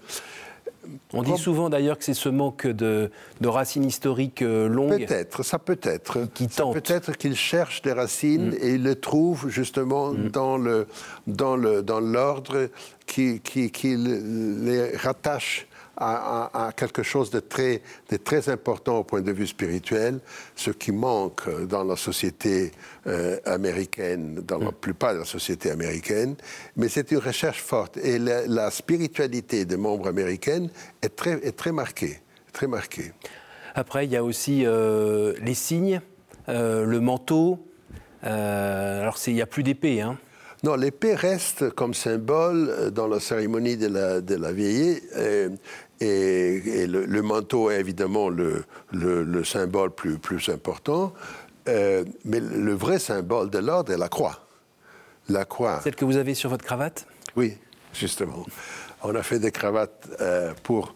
On 1.13 1.21
dit 1.21 1.37
souvent 1.37 1.69
d'ailleurs 1.69 1.99
que 1.99 2.03
c'est 2.03 2.15
ce 2.15 2.29
manque 2.29 2.65
de, 2.65 3.11
de 3.41 3.47
racines 3.47 3.83
historiques 3.83 4.41
euh, 4.41 4.67
longues. 4.67 5.05
Peut-être, 5.05 5.43
ça 5.43 5.59
peut 5.59 5.79
être. 5.83 6.27
Qui, 6.33 6.47
Peut-être 6.47 7.15
qu'ils 7.15 7.35
cherchent 7.35 7.83
des 7.83 7.93
racines 7.93 8.51
mm. 8.51 8.57
et 8.59 8.69
ils 8.73 8.83
les 8.83 8.95
trouvent 8.95 9.49
justement 9.49 10.11
mm. 10.11 10.29
dans 10.29 10.57
le 10.57 10.87
dans 11.27 11.55
le 11.55 11.83
dans 11.83 11.99
l'ordre 11.99 12.69
qui, 13.05 13.39
qui, 13.41 13.69
qui 13.69 13.95
les 13.97 14.97
rattache 14.97 15.67
à, 15.99 16.71
quelque 16.75 17.03
chose 17.03 17.29
de 17.29 17.39
très, 17.39 17.81
de 18.09 18.17
très 18.17 18.49
important 18.49 18.99
au 18.99 19.03
point 19.03 19.21
de 19.21 19.31
vue 19.31 19.47
spirituel, 19.47 20.19
ce 20.55 20.71
qui 20.71 20.91
manque 20.91 21.49
dans 21.65 21.83
la 21.83 21.95
société 21.95 22.71
euh, 23.07 23.37
américaine, 23.45 24.35
dans 24.35 24.59
la 24.59 24.71
mm. 24.71 24.75
plupart 24.79 25.13
de 25.13 25.19
la 25.19 25.25
société 25.25 25.71
américaine. 25.71 26.35
Mais 26.77 26.87
c'est 26.89 27.11
une 27.11 27.17
recherche 27.17 27.61
forte. 27.61 27.97
Et 27.97 28.17
la, 28.17 28.71
spiritualité 28.71 29.65
des 29.65 29.77
membres 29.77 30.07
américains 30.07 30.67
est 31.01 31.15
très, 31.15 31.33
est 31.45 31.57
très 31.57 31.71
marquée. 31.71 32.19
Très 32.53 32.67
marquée. 32.67 33.11
Après, 33.75 34.05
il 34.05 34.11
y 34.11 34.17
a 34.17 34.23
aussi 34.23 34.65
euh, 34.65 35.33
les 35.41 35.53
signes, 35.53 36.01
euh, 36.47 36.85
le 36.85 36.99
manteau. 36.99 37.59
alors, 38.21 39.17
il 39.27 39.33
n'y 39.33 39.41
a 39.41 39.47
plus 39.47 39.63
d'épée, 39.63 40.01
hein 40.01 40.17
non, 40.61 40.75
l'épée 40.75 41.15
reste 41.15 41.69
comme 41.69 41.93
symbole 41.93 42.91
dans 42.91 43.07
la 43.07 43.21
cérémonie 43.21 43.77
de 43.77 43.87
la, 43.87 44.19
de 44.19 44.35
la 44.35 44.51
vieillée. 44.51 45.01
Et, 46.01 46.87
le, 46.87 47.21
manteau 47.21 47.69
est 47.69 47.79
évidemment 47.79 48.29
le, 48.29 48.63
le, 48.91 49.43
symbole 49.43 49.91
plus, 49.91 50.17
plus 50.17 50.49
important, 50.49 51.13
euh, 51.67 52.05
mais 52.23 52.39
le 52.39 52.73
vrai 52.73 52.99
symbole 52.99 53.49
de 53.49 53.59
l'ordre 53.59 53.91
est 53.91 53.97
la 53.97 54.07
croix. 54.07 54.39
La 55.27 55.45
croix. 55.45 55.81
Celle 55.83 55.95
que 55.95 56.05
vous 56.05 56.17
avez 56.17 56.33
sur 56.33 56.49
votre 56.49 56.63
cravate? 56.63 57.05
Oui, 57.35 57.57
justement. 57.93 58.45
On 59.03 59.13
a 59.15 59.23
fait 59.23 59.39
des 59.39 59.51
cravates 59.51 60.09
euh, 60.21 60.53
pour, 60.63 60.95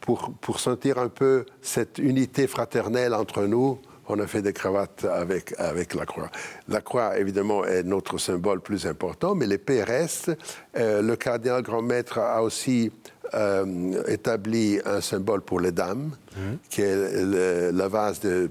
pour, 0.00 0.32
pour 0.40 0.60
sentir 0.60 0.98
un 0.98 1.08
peu 1.08 1.44
cette 1.60 1.98
unité 1.98 2.46
fraternelle 2.46 3.12
entre 3.12 3.42
nous 3.42 3.80
on 4.08 4.18
a 4.18 4.26
fait 4.26 4.42
des 4.42 4.52
cravates 4.52 5.04
avec, 5.04 5.54
avec 5.58 5.94
la 5.94 6.06
croix. 6.06 6.30
La 6.68 6.80
croix, 6.80 7.18
évidemment, 7.18 7.64
est 7.64 7.82
notre 7.82 8.18
symbole 8.18 8.60
plus 8.60 8.86
important, 8.86 9.34
mais 9.34 9.46
l'épée 9.46 9.82
reste. 9.82 10.30
Euh, 10.76 11.02
le 11.02 11.16
cardinal 11.16 11.62
grand 11.62 11.82
maître 11.82 12.18
a 12.18 12.42
aussi 12.42 12.92
euh, 13.32 14.02
établi 14.06 14.80
un 14.84 15.00
symbole 15.00 15.40
pour 15.40 15.60
les 15.60 15.72
dames, 15.72 16.10
mhm. 16.36 16.58
qui 16.68 16.82
est 16.82 17.72
la 17.72 17.88
vase 17.88 18.20
de, 18.20 18.50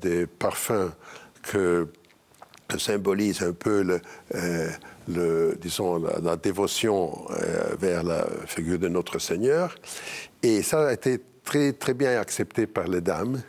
de 0.00 0.24
parfum 0.38 0.92
que, 1.42 1.88
symbolise 2.78 3.42
un 3.42 3.52
peu 3.52 3.82
le, 3.82 4.00
euh, 4.34 5.54
disons, 5.60 6.02
la, 6.22 6.36
dévotion 6.36 7.26
vers 7.78 8.02
la 8.02 8.26
figure 8.46 8.78
de 8.78 8.88
notre 8.88 9.20
Seigneur. 9.20 9.74
Et 10.42 10.62
ça 10.62 10.88
a 10.88 10.92
été 10.92 11.20
très, 11.44 11.72
très 11.72 11.94
bien 11.94 12.20
accepté 12.20 12.66
par 12.66 12.88
les 12.88 13.00
dames 13.00 13.40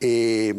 et, 0.00 0.54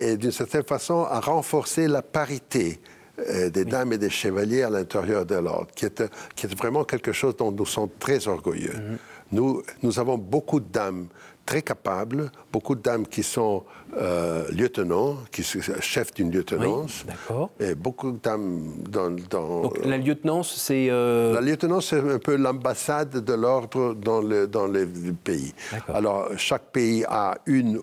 d'une 0.00 0.32
certaine 0.32 0.64
façon 0.64 1.04
à 1.04 1.20
renforcer 1.20 1.86
la 1.86 2.02
parité 2.02 2.80
euh, 3.28 3.50
des 3.50 3.64
dames 3.64 3.92
et 3.92 3.98
des 3.98 4.10
chevaliers 4.10 4.62
à 4.62 4.70
l'intérieur 4.70 5.26
de 5.26 5.36
l'ordre, 5.36 5.68
qui 5.74 5.86
est, 5.86 6.02
qui 6.34 6.46
est 6.46 6.54
vraiment 6.54 6.84
quelque 6.84 7.12
chose 7.12 7.36
dont 7.36 7.52
nous 7.52 7.66
sommes 7.66 7.90
très 7.98 8.26
orgueilleux. 8.28 8.74
Mhm. 8.74 8.98
Nous, 9.32 9.62
nous 9.82 9.98
avons 9.98 10.18
beaucoup 10.18 10.60
de 10.60 10.70
dames 10.70 11.06
très 11.46 11.62
capables, 11.62 12.30
beaucoup 12.52 12.74
de 12.74 12.82
dames 12.82 13.06
qui 13.06 13.22
sont 13.22 13.64
euh, 13.96 14.44
lieutenants, 14.50 15.16
qui 15.30 15.42
sont 15.42 15.60
chefs 15.80 16.14
d'une 16.14 16.30
lieutenance. 16.30 17.04
d'accord. 17.06 17.50
Et 17.58 17.74
beaucoup 17.74 18.12
de 18.12 18.18
dames 18.18 18.62
dans. 18.88 19.10
Donc 19.10 19.84
la 19.84 19.98
lieutenance, 19.98 20.54
c'est. 20.56 20.88
Euh, 20.90 21.34
la 21.34 21.40
lieutenance, 21.40 21.88
c'est 21.88 21.98
un 21.98 22.18
peu 22.18 22.36
l'ambassade 22.36 23.24
de 23.24 23.32
l'ordre 23.32 23.94
dans 23.94 24.20
le, 24.20 24.46
dans 24.46 24.66
le 24.66 24.86
pays. 25.24 25.52
Alors, 25.88 26.28
chaque 26.36 26.70
pays 26.72 27.04
a 27.08 27.38
une 27.46 27.82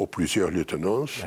aux 0.00 0.06
plusieurs 0.06 0.50
lieutenances. 0.50 1.20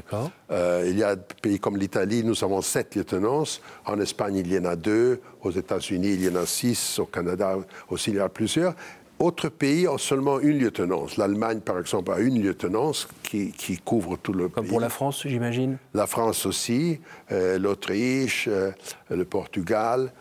Euh, 0.51 0.86
il 0.89 0.98
y 0.98 1.03
a 1.03 1.15
des 1.15 1.22
pays 1.42 1.60
comme 1.60 1.77
l'Italie, 1.77 2.24
nous 2.24 2.44
avons 2.44 2.62
sept 2.62 2.96
lieutenances. 2.96 3.62
En 3.86 4.00
Espagne, 4.00 4.38
il 4.38 4.51
y 4.51 4.58
en 4.58 4.65
a 4.65 4.75
deux. 4.75 5.22
Aux 5.42 5.51
États-Unis, 5.51 6.13
il 6.13 6.24
y 6.25 6.30
en 6.30 6.36
a 6.36 6.46
six. 6.46 6.98
Au 6.98 7.06
Canada 7.06 7.56
aussi, 7.89 8.10
il 8.10 8.18
y 8.18 8.22
en 8.22 8.25
a 8.25 8.30
plusieurs. 8.30 8.74
Autres 9.20 9.50
pays 9.50 9.88
ont 9.88 10.00
seulement 10.00 10.39
une 10.39 10.58
lieutenance. 10.58 11.18
L'Allemagne, 11.18 11.60
par 11.60 11.80
exemple, 11.80 12.12
a 12.12 12.20
une 12.20 12.42
lieutenance 12.42 13.08
qui, 13.22 13.51
qui 13.51 13.77
couvre 13.77 14.18
tout 14.18 14.34
le 14.34 14.46
pays. 14.50 14.56
Comme 14.56 14.68
pour 14.68 14.80
la 14.80 14.89
France, 14.89 15.22
j'imagine 15.25 15.77
La 15.94 16.08
France 16.08 16.48
aussi, 16.48 17.00
euh, 17.32 17.60
l'Autriche, 17.60 18.48
euh, 18.51 18.72
le 19.12 19.24
Portugal. 19.24 20.12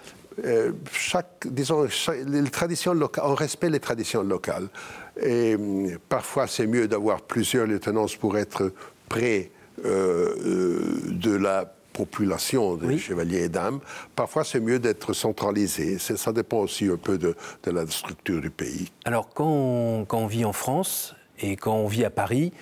chaque, 0.93 1.47
disons, 1.47 1.87
les 2.27 2.43
traditions 2.51 2.93
locales, 2.93 3.25
on 3.27 3.35
respecte 3.35 3.73
les 3.73 3.81
traditions 3.81 4.23
locales. 4.23 4.69
Et 5.21 5.55
hum, 5.55 5.99
parfois, 6.09 6.47
c'est 6.47 6.67
mieux 6.67 6.89
d'avoir 6.89 7.23
plusieurs 7.23 7.67
lieutenances 7.67 8.17
pour 8.17 8.39
être 8.39 8.73
près 9.09 9.51
euh, 9.85 10.35
euh, 10.47 11.01
de 11.11 11.35
la 11.35 11.73
population 11.93 12.77
des 12.77 12.99
chevaliers 12.99 13.45
et 13.45 13.49
dames. 13.49 13.81
Parfois, 14.17 14.45
c'est 14.45 14.61
mieux 14.61 14.79
d'être 14.79 15.13
centralisé. 15.13 15.99
Ça 15.99 16.33
dépend 16.33 16.59
aussi 16.59 16.87
un 16.87 16.97
peu 16.97 17.19
de, 17.19 17.35
la 17.67 17.87
structure 17.87 18.41
du 18.41 18.51
pays. 18.51 18.91
Alors, 19.05 19.29
quand 19.29 20.07
quand 20.07 20.19
on 20.19 20.27
vit 20.27 20.45
en 20.45 20.55
France 20.55 21.15
et 21.39 21.57
quand 21.57 21.75
on 21.75 21.87
vit 21.87 22.05
à 22.05 22.11
Paris, 22.11 22.53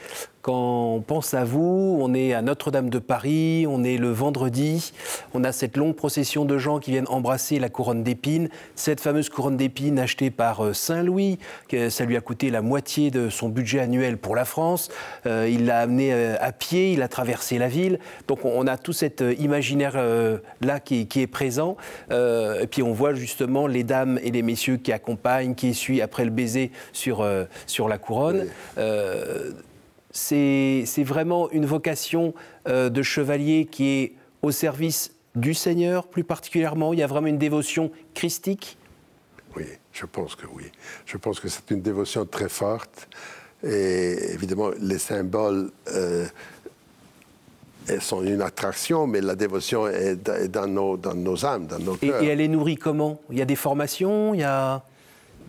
quand 0.43 0.95
on 0.95 1.01
pense 1.03 1.35
à 1.35 1.45
vous, 1.45 1.99
on 2.01 2.15
est 2.15 2.33
à 2.33 2.41
Notre-Dame 2.41 2.89
de 2.89 2.99
Paris, 2.99 3.67
on 3.69 3.85
est 3.85 3.99
le 3.99 4.11
vendredi, 4.11 4.93
on 5.35 5.45
a 5.45 5.53
cette 5.53 5.77
longue 5.77 5.95
procession 5.95 6.47
de 6.47 6.57
gens 6.57 6.79
qui 6.79 6.93
viennent 6.93 7.09
embrasser 7.09 7.59
la 7.59 7.69
couronne 7.69 8.03
d'épines, 8.03 8.49
cette 8.75 9.01
fameuse 9.01 9.29
couronne 9.29 9.59
d'épines 9.59 9.99
achetée 9.99 10.31
par 10.31 10.65
euh, 10.65 10.73
Saint-Louis, 10.73 11.39
ça 11.91 12.05
lui 12.07 12.17
a 12.17 12.23
coûté 12.23 12.51
la 12.51 12.63
moitié 12.63 13.11
de 13.11 13.29
son 13.29 13.51
budget 13.51 13.81
annuel 13.81 14.17
pour 14.17 14.35
la 14.35 14.47
France, 14.47 14.89
euh, 15.27 15.47
il 15.51 15.67
l'a 15.67 15.81
amené 15.81 16.15
euh, 16.15 16.37
à 16.41 16.53
pied, 16.53 16.93
il 16.93 17.03
a 17.03 17.09
traversé 17.09 17.59
la 17.59 17.69
ville, 17.69 17.99
donc 18.27 18.45
on 18.45 18.67
a 18.67 18.79
tout 18.79 18.95
cet 18.95 19.23
imaginaire-là 19.39 20.81
qui, 20.81 21.07
est 21.17 21.27
présent, 21.27 21.77
et 22.11 22.67
puis 22.71 22.83
on 22.83 22.93
voit 22.93 23.15
justement 23.15 23.67
les 23.67 23.85
dames 23.85 24.19
et 24.23 24.31
les 24.31 24.43
messieurs 24.43 24.79
qui 24.79 24.93
accompagnent, 24.93 25.55
qui 25.55 25.69
essuient 25.69 26.01
après 26.01 26.25
le 26.25 26.31
baiser 26.31 26.71
sur, 26.93 27.27
sur 27.67 27.89
la 27.89 27.99
couronne 27.99 28.47
c'est 30.11 30.85
vraiment 31.05 31.51
une 31.51 31.67
vocation 31.67 32.35
euh, 32.69 32.91
de 32.91 33.03
chevalier 33.03 33.67
qui 33.71 33.89
est 33.89 34.13
au 34.43 34.51
service 34.51 35.13
du 35.35 35.55
Seigneur 35.55 36.09
plus 36.09 36.25
particulièrement 36.25 36.93
Il 36.93 36.99
y 36.99 37.03
a 37.03 37.07
vraiment 37.07 37.29
une 37.29 37.39
dévotion 37.39 37.91
christique 38.15 38.77
Oui, 39.57 39.65
je 39.93 40.07
pense 40.07 40.35
que 40.35 40.47
oui. 40.53 40.65
Je 41.07 41.17
pense 41.17 41.39
que 41.39 41.49
c'est 41.49 41.71
une 41.71 41.83
dévotion 41.83 42.27
très 42.27 42.49
forte. 42.49 43.09
Et 43.63 44.33
évidemment, 44.33 44.71
les 44.81 44.99
symboles 44.99 45.71
euh, 45.93 46.27
sont 48.01 48.23
une 48.23 48.43
attraction, 48.43 49.07
mais 49.07 49.21
la 49.21 49.35
dévotion 49.35 49.87
est 49.87 50.17
dans 50.49 50.67
nos, 50.67 50.97
dans 50.97 51.15
nos 51.15 51.45
âmes, 51.45 51.67
dans 51.67 51.79
nos 51.79 51.95
cœurs. 51.95 52.23
Et, 52.23 52.27
et 52.27 52.29
elle 52.31 52.41
est 52.41 52.49
nourrie 52.49 52.77
comment? 52.77 53.21
Il 53.31 53.39
y 53.39 53.43
a 53.43 53.45
des 53.45 53.57
formations? 53.57 54.35
Il 54.35 54.41
y 54.41 54.45
a 54.45 54.83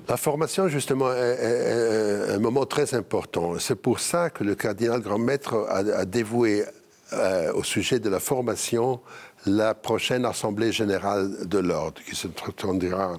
La 0.07 0.17
formation, 0.17 0.67
justement, 0.67 1.11
est, 1.13 2.33
un 2.33 2.39
moment 2.39 2.65
très 2.65 2.93
important. 2.95 3.57
C'est 3.59 3.75
pour 3.75 3.99
ça 3.99 4.29
que 4.29 4.43
le 4.43 4.55
cardinal 4.55 5.01
grand 5.01 5.19
maître 5.19 5.67
a, 5.69 6.05
dévoué 6.05 6.65
euh, 7.13 7.53
au 7.53 7.63
sujet 7.63 7.99
de 7.99 8.09
la 8.09 8.19
formation 8.19 8.99
la 9.45 9.73
prochaine 9.73 10.25
Assemblée 10.25 10.71
générale 10.71 11.47
de 11.47 11.57
l'ordre, 11.57 12.01
qui 12.07 12.15
se 12.15 12.27
tiendra 12.27 13.17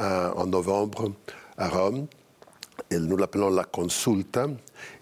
euh, 0.00 0.30
en 0.36 0.46
novembre 0.46 1.12
à 1.56 1.68
Rome. 1.68 2.06
Et 2.90 2.98
nous 2.98 3.16
l'appelons 3.16 3.50
la 3.50 3.64
consulta. 3.64 4.46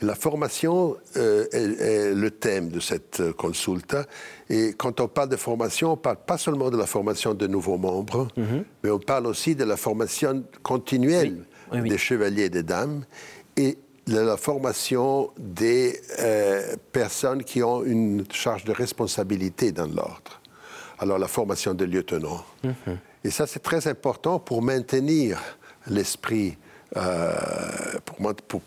Et 0.00 0.05
la 0.05 0.14
formation 0.14 0.97
euh, 1.17 1.47
est, 1.52 2.14
le 2.14 2.31
thème 2.31 2.69
de 2.69 2.81
cette 2.81 3.33
consulta. 3.33 4.07
Et 4.49 4.75
quand 4.75 5.00
on 5.00 5.09
parle 5.09 5.31
de 5.31 5.37
formation, 5.37 5.88
on 5.88 5.97
ne 5.97 6.00
parle 6.00 6.19
pas 6.25 6.38
seulement 6.38 6.71
de 6.71 6.76
la 6.76 6.87
formation 6.87 7.35
de 7.35 7.47
nouveaux 7.47 7.79
membres, 7.79 8.29
mhm. 8.37 8.64
mais 8.83 8.91
on 8.91 8.99
parle 8.99 9.26
aussi 9.26 9.55
de 9.55 9.64
la 9.64 9.76
formation 9.76 10.45
continuelle 10.62 11.45
des 11.73 11.99
chevaliers 11.99 12.45
et 12.45 12.50
des 12.50 12.62
dames 12.62 13.05
et 13.57 13.79
de 14.07 14.19
la 14.19 14.37
formation 14.37 15.31
des 15.38 16.00
euh, 16.19 16.76
personnes 16.93 17.45
qui 17.45 17.62
ont 17.62 17.85
une 17.85 18.25
charge 18.31 18.64
de 18.64 18.73
responsabilité 18.73 19.73
dans 19.73 19.87
l'ordre. 19.87 20.41
Alors 20.99 21.19
la 21.19 21.29
formation 21.29 21.75
des 21.75 21.87
lieutenants. 21.87 22.45
Mhm. 22.62 22.99
Et 23.25 23.31
ça, 23.31 23.47
c'est 23.47 23.61
très 23.61 23.87
important 23.87 24.38
pour 24.38 24.62
maintenir 24.62 25.41
l'esprit 25.87 26.57
euh, 26.96 27.32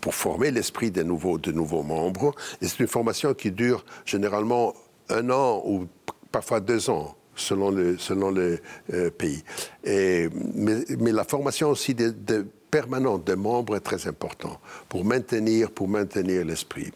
pour, 0.01 0.13
former 0.13 0.51
l'esprit 0.51 0.91
des 0.91 1.03
nouveaux, 1.03 1.37
de 1.37 1.51
nouveaux 1.51 1.83
membres. 1.83 2.33
Et 2.61 2.67
c'est 2.67 2.79
une 2.79 2.87
formation 2.87 3.33
qui 3.33 3.51
dure 3.51 3.85
généralement 4.05 4.73
un 5.09 5.29
an 5.29 5.61
ou 5.65 5.87
parfois 6.31 6.59
deux 6.59 6.89
ans 6.89 7.15
selon 7.35 7.69
le, 7.69 7.97
euh, 8.93 9.09
pays. 9.11 9.43
Mais, 9.85 11.11
la 11.11 11.23
formation 11.23 11.69
aussi 11.69 11.95
permanente 12.71 13.25
des 13.25 13.35
membres 13.35 13.75
est 13.75 13.81
très 13.81 14.07
importante 14.07 14.59
pour 14.89 15.05
maintenir, 15.05 15.71
pour 15.71 15.87
maintenir 15.87 16.45
l'esprit. 16.45 16.91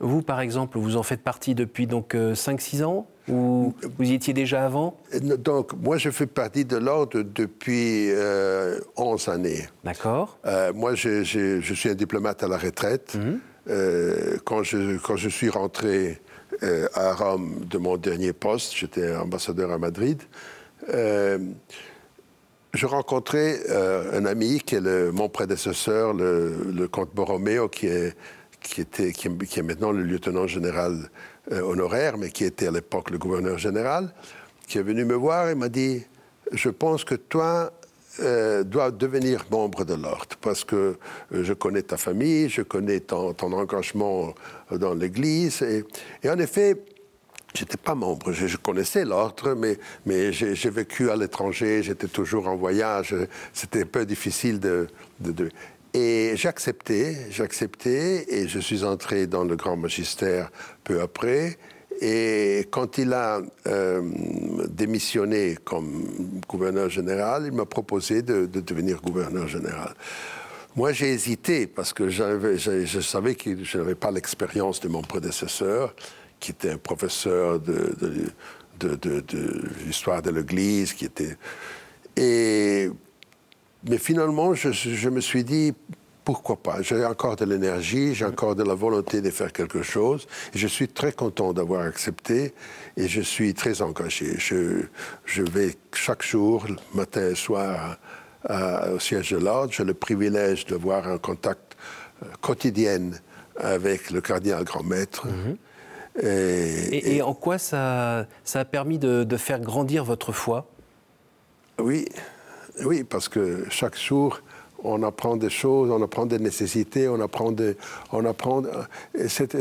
Vous, 0.00 0.22
par 0.22 0.40
exemple, 0.40 0.78
vous 0.78 0.96
en 0.96 1.02
faites 1.02 1.20
partie 1.20 1.54
depuis 1.54 1.86
donc 1.86 2.14
5-6 2.14 2.80
euh, 2.80 2.84
ans 2.86 3.06
ou 3.28 3.74
vous 3.98 4.04
y 4.10 4.14
étiez 4.14 4.32
déjà 4.32 4.64
avant? 4.64 4.96
Donc, 5.20 5.74
moi, 5.74 5.98
je 5.98 6.08
fais 6.10 6.26
partie 6.26 6.64
de 6.64 6.78
l'ordre 6.78 7.20
depuis 7.20 8.08
11 8.08 8.14
euh, 8.16 9.30
années. 9.30 9.68
D'accord. 9.84 10.38
Euh, 10.46 10.72
moi, 10.72 10.94
je, 10.94 11.22
suis 11.22 11.88
un 11.90 11.94
diplomate 11.94 12.42
à 12.42 12.48
la 12.48 12.56
retraite. 12.56 13.14
Mhm. 13.14 13.40
quand, 14.44 14.62
je, 14.62 14.96
quand 14.98 15.16
je 15.16 15.28
suis 15.28 15.50
rentré 15.50 16.18
à 16.94 17.12
Rome 17.12 17.66
de 17.68 17.76
mon 17.76 17.98
dernier 17.98 18.32
poste, 18.32 18.74
j'étais 18.74 19.14
ambassadeur 19.14 19.70
à 19.70 19.78
Madrid, 19.78 20.22
je 22.72 22.86
rencontrais 22.86 23.60
un 24.14 24.24
ami 24.24 24.60
qui 24.60 24.76
est 24.76 25.12
mon 25.12 25.28
prédécesseur, 25.28 26.14
le, 26.14 26.88
comte 26.88 27.14
Borromeo, 27.14 27.68
qui 27.68 27.86
est 27.86 28.16
qui, 28.62 28.80
était, 28.80 29.12
qui, 29.12 29.28
est 29.28 29.62
maintenant 29.62 29.92
le 29.92 30.02
lieutenant 30.02 30.46
général 30.46 31.10
euh, 31.52 31.62
honoraire, 31.62 32.18
mais 32.18 32.30
qui 32.30 32.44
était 32.44 32.68
à 32.68 32.70
l'époque 32.70 33.10
le 33.10 33.18
gouverneur 33.18 33.58
général, 33.58 34.12
qui 34.66 34.78
est 34.78 34.82
venu 34.82 35.04
me 35.04 35.14
voir 35.14 35.48
et 35.48 35.54
m'a 35.54 35.68
dit 35.68 36.04
Je 36.52 36.68
pense 36.70 37.04
que 37.04 37.14
toi, 37.14 37.72
euh, 38.20 38.64
dois 38.64 38.90
devenir 38.90 39.46
membre 39.50 39.84
de 39.84 39.94
l'ordre 39.94 40.36
parce 40.40 40.64
que 40.64 40.98
euh, 41.32 41.44
je 41.44 41.52
connais 41.52 41.82
ta 41.82 41.96
famille, 41.96 42.48
je 42.48 42.62
connais 42.62 43.00
ton, 43.00 43.34
engagement 43.40 44.34
dans 44.70 44.94
l'Église. 44.94 45.62
Et, 45.62 46.28
en 46.28 46.38
effet, 46.38 46.76
J'étais 47.52 47.76
pas 47.76 47.96
membre, 47.96 48.30
je, 48.30 48.56
connaissais 48.56 49.04
l'ordre, 49.04 49.56
mais, 49.56 49.76
mais 50.06 50.32
j'ai 50.32 50.70
vécu 50.70 51.10
à 51.10 51.16
l'étranger, 51.16 51.82
j'étais 51.82 52.06
toujours 52.06 52.46
en 52.46 52.54
voyage, 52.54 53.12
c'était 53.52 53.82
un 53.82 53.86
peu 53.86 54.06
difficile 54.06 54.60
de, 54.60 54.86
et 55.92 56.32
j'ai 56.36 56.48
accepté, 56.48 58.34
et 58.34 58.48
je 58.48 58.58
suis 58.60 58.84
entré 58.84 59.26
dans 59.26 59.44
le 59.44 59.56
grand 59.56 59.76
magistère 59.76 60.50
peu 60.84 61.00
après. 61.00 61.58
Et 62.00 62.66
quand 62.70 62.96
il 62.98 63.12
a 63.12 63.42
euh, 63.66 64.02
démissionné 64.68 65.58
comme 65.64 66.40
gouverneur 66.48 66.88
général, 66.88 67.44
il 67.46 67.52
m'a 67.52 67.66
proposé 67.66 68.22
de, 68.22 68.46
devenir 68.46 69.02
gouverneur 69.02 69.48
général. 69.48 69.94
Moi, 70.76 70.92
j'ai 70.92 71.10
hésité 71.10 71.66
parce 71.66 71.92
que 71.92 72.08
je 72.08 73.00
savais 73.00 73.34
que 73.34 73.64
je 73.64 73.78
n'avais 73.78 73.96
pas 73.96 74.10
l'expérience 74.12 74.80
de 74.80 74.88
mon 74.88 75.02
prédécesseur, 75.02 75.94
qui 76.38 76.52
était 76.52 76.70
un 76.70 76.78
professeur 76.78 77.60
de, 77.60 77.94
de, 78.78 78.94
de 78.96 79.62
l'histoire 79.84 80.22
de 80.22 80.30
l'Église, 80.30 80.94
qui 80.94 81.04
était... 81.04 81.36
Et 82.16 82.90
mais 83.88 83.98
finalement, 83.98 84.54
je, 84.54 85.08
me 85.08 85.20
suis 85.20 85.44
dit, 85.44 85.72
pourquoi 86.24 86.56
pas? 86.56 86.82
J'ai 86.82 87.04
encore 87.04 87.36
de 87.36 87.44
l'énergie, 87.44 88.14
j'ai 88.14 88.26
encore 88.26 88.54
de 88.54 88.62
la 88.62 88.74
volonté 88.74 89.20
de 89.20 89.30
faire 89.30 89.52
quelque 89.52 89.82
chose. 89.82 90.26
Je 90.54 90.66
suis 90.66 90.88
très 90.88 91.12
content 91.12 91.52
d'avoir 91.52 91.82
accepté 91.82 92.54
et 92.96 93.08
je 93.08 93.20
suis 93.20 93.54
très 93.54 93.80
engagé. 93.82 94.34
Je, 94.38 94.82
je 95.24 95.42
vais 95.42 95.76
chaque 95.94 96.22
jour, 96.22 96.66
matin 96.94 97.30
et 97.30 97.34
soir, 97.34 97.96
au 98.48 98.98
siège 98.98 99.30
de 99.30 99.38
l'ordre. 99.38 99.72
J'ai 99.72 99.84
le 99.84 99.94
privilège 99.94 100.66
d'avoir 100.66 101.08
un 101.08 101.18
contact 101.18 101.76
euh, 102.22 102.26
quotidien 102.40 103.10
avec 103.56 104.10
le 104.10 104.20
cardinal 104.20 104.64
grand 104.64 104.82
maître. 104.82 105.26
Mhm. 105.26 105.56
Et, 106.22 107.16
et, 107.16 107.22
en 107.22 107.34
quoi 107.34 107.56
ça, 107.58 108.26
ça 108.44 108.60
a 108.60 108.64
permis 108.64 108.98
de, 108.98 109.24
de 109.24 109.36
faire 109.36 109.60
grandir 109.60 110.04
votre 110.04 110.32
foi? 110.32 110.66
Oui, 111.78 112.06
oui, 112.84 113.04
parce 113.04 113.28
que 113.28 113.64
chaque 113.70 113.98
jour, 113.98 114.40
on 114.84 115.02
apprend 115.02 115.36
des 115.36 115.50
choses, 115.50 115.90
on 115.90 116.02
apprend 116.02 116.26
des 116.26 116.38
nécessités, 116.38 117.08
on 117.08 117.20
apprend 117.20 117.52
des, 117.52 117.76
on 118.12 118.24
apprend. 118.24 118.62
C'est 119.28 119.54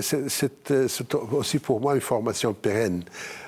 aussi 1.31 1.59
pour 1.59 1.81
moi 1.81 1.95
une 1.95 2.01
formation 2.01 2.53
pérenne. 2.53 3.03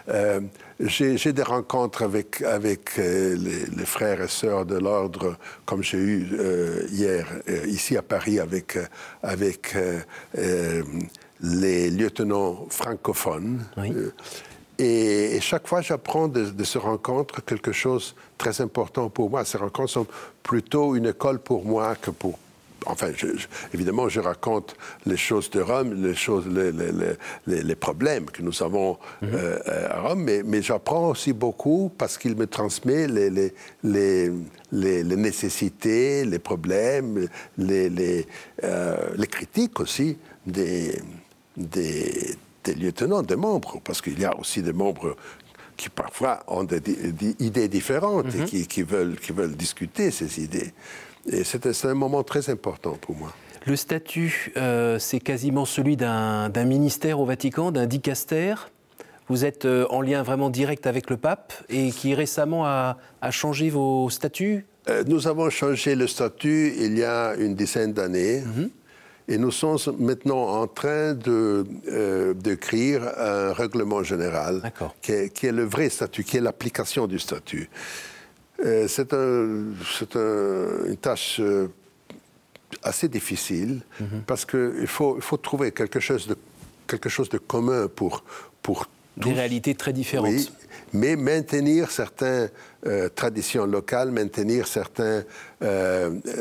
Euh, 0.10 0.42
j'ai 0.80 1.32
des 1.32 1.44
rencontres 1.44 2.04
avec, 2.04 2.42
avec 2.42 2.98
euh, 2.98 3.36
les, 3.36 3.86
frères 3.86 4.22
et 4.22 4.28
sœurs 4.28 4.66
de 4.66 4.78
l'ordre, 4.78 5.38
comme 5.66 5.84
j'ai 5.84 5.98
eu 5.98 6.28
euh, 6.34 6.88
hier 6.92 7.28
ici 7.68 7.96
à 7.98 8.02
Paris 8.02 8.40
avec, 8.40 8.78
avec 9.22 9.76
les 11.42 11.90
lieutenants 11.90 12.66
francophones. 12.70 13.66
Oui. 13.78 13.94
Et, 14.82 15.40
chaque 15.42 15.68
fois, 15.68 15.82
j'apprends 15.82 16.28
de, 16.28 16.46
de, 16.46 16.64
ce 16.64 16.80
rencontre 16.80 17.46
quelque 17.46 17.72
chose 17.72 18.16
de 18.16 18.38
très 18.38 18.62
important 18.62 19.10
pour 19.10 19.30
moi. 19.30 19.46
Ces 19.46 19.60
rencontres 19.60 19.92
sont 19.92 20.08
plutôt 20.42 20.96
une 20.96 21.06
école 21.06 21.40
pour 21.40 21.64
moi 21.64 21.96
que 21.96 22.10
pour 22.10 22.40
enfin, 22.88 23.12
évidemment, 23.76 24.10
je 24.10 24.20
raconte 24.20 24.76
les 25.06 25.18
choses 25.18 25.52
de 25.52 25.62
Rome, 25.62 26.04
les 26.04 26.16
choses, 26.16 26.48
les, 26.48 26.72
les, 26.72 27.64
les, 27.64 27.76
problèmes 27.76 28.26
que 28.26 28.42
nous 28.42 28.64
avons 28.64 28.98
mhm. 29.22 29.30
euh, 29.34 29.88
à 29.90 30.02
Rome, 30.02 30.24
mais, 30.24 30.42
mais 30.44 30.64
j'apprends 30.64 31.10
aussi 31.10 31.32
beaucoup 31.32 31.92
parce 31.96 32.18
qu'il 32.18 32.36
me 32.36 32.48
transmet 32.48 33.06
les, 33.08 33.54
nécessités, 34.72 36.26
les 36.26 36.40
problèmes, 36.40 37.28
les, 37.58 38.28
euh, 38.64 39.26
critiques 39.30 39.80
aussi 39.80 40.18
des, 40.48 41.00
des 41.56 42.36
des 42.64 42.76
lieutenants, 42.76 43.22
des 43.22 43.36
membres, 43.36 43.80
parce 43.84 44.02
qu'il 44.02 44.20
y 44.20 44.26
a 44.26 44.38
aussi 44.38 44.62
des 44.62 44.74
membres 44.74 45.16
qui 45.78 45.90
parfois 45.90 46.44
ont 46.48 46.64
des, 46.64 46.82
idées 47.40 47.68
différentes 47.68 48.34
et 48.36 48.40
mhm. 48.40 48.46
qui, 48.46 48.68
qui, 48.68 48.84
veulent, 48.84 49.18
qui 49.18 49.32
veulent 49.32 49.56
discuter 49.56 50.12
ces 50.12 50.44
idées. 50.44 50.74
Et 51.28 51.44
c'est 51.44 51.86
un 51.86 51.94
moment 51.94 52.24
très 52.24 52.50
important 52.50 52.98
pour 53.00 53.16
moi. 53.16 53.34
Le 53.66 53.76
statut, 53.76 54.52
euh, 54.58 54.98
c'est 54.98 55.20
quasiment 55.20 55.66
celui 55.66 55.96
d'un 55.96 56.50
ministère 56.66 57.20
au 57.20 57.26
Vatican, 57.26 57.72
d'un 57.72 57.86
dicaster. 57.86 58.56
Vous 59.28 59.46
êtes 59.46 59.66
euh, 59.66 59.86
en 59.92 60.02
lien 60.02 60.24
vraiment 60.24 60.50
direct 60.50 60.88
avec 60.88 61.10
le 61.10 61.18
pape 61.18 61.54
et 61.70 61.92
qui 61.92 62.16
récemment 62.16 62.66
a, 62.66 62.98
a 63.22 63.32
changé 63.32 63.70
vos 63.70 64.10
statuts? 64.10 64.66
Euh, 64.90 65.04
Nous 65.08 65.28
avons 65.28 65.50
changé 65.50 65.96
le 65.96 66.08
statut 66.08 66.74
il 66.78 66.98
y 66.98 67.04
a 67.04 67.36
une 67.36 67.56
dizaine 67.56 67.94
d'années. 67.94 68.42
Mhm. 68.42 68.70
Et 69.32 69.38
nous 69.38 69.52
sommes 69.52 69.78
maintenant 69.98 70.62
en 70.62 70.68
train 70.68 71.18
euh, 71.26 72.34
d'écrire 72.34 73.02
un 73.18 73.54
règlement 73.54 74.04
général 74.04 74.74
qui 75.02 75.14
est, 75.14 75.34
qui 75.34 75.48
est, 75.48 75.54
le 75.54 75.64
vrai 75.64 75.88
statut, 75.88 76.26
qui 76.26 76.36
est 76.36 76.42
l'application 76.42 77.08
du 77.08 77.18
statut. 77.18 77.70
Euh, 78.66 78.90
c'est 78.90 79.14
un, 79.14 79.72
une 80.86 80.98
tâche 80.98 81.40
euh, 81.40 81.70
assez 82.84 83.08
difficile 83.08 83.84
mhm. 84.02 84.24
parce 84.28 84.44
qu'il 84.44 84.88
faut, 84.88 85.16
il 85.16 85.22
faut 85.22 85.38
trouver 85.38 85.72
quelque 85.72 86.02
chose 86.02 86.28
de, 86.28 86.36
quelque 86.86 87.08
chose 87.08 87.30
de 87.30 87.38
commun 87.38 87.88
pour, 87.88 88.26
pour 88.62 88.88
Des 89.16 89.32
réalités 89.32 89.76
très 89.76 89.94
différentes. 89.94 90.30
Oui, 90.30 90.50
mais 90.94 91.16
maintenir 91.16 91.90
certaines 91.92 92.50
traditions 93.16 93.66
locales, 93.66 94.12
maintenir 94.12 94.68
certaines 94.68 95.26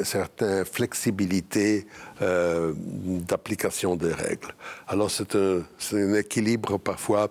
certaines 0.05 0.65
flexibilités 0.65 1.87
euh, 2.23 2.73
d'application 2.77 3.97
des 3.97 4.13
règles. 4.13 4.55
Alors 4.89 5.11
c'est 5.11 5.35
un, 5.35 5.63
un, 5.93 6.15
équilibre 6.15 6.79
parfois 6.79 7.29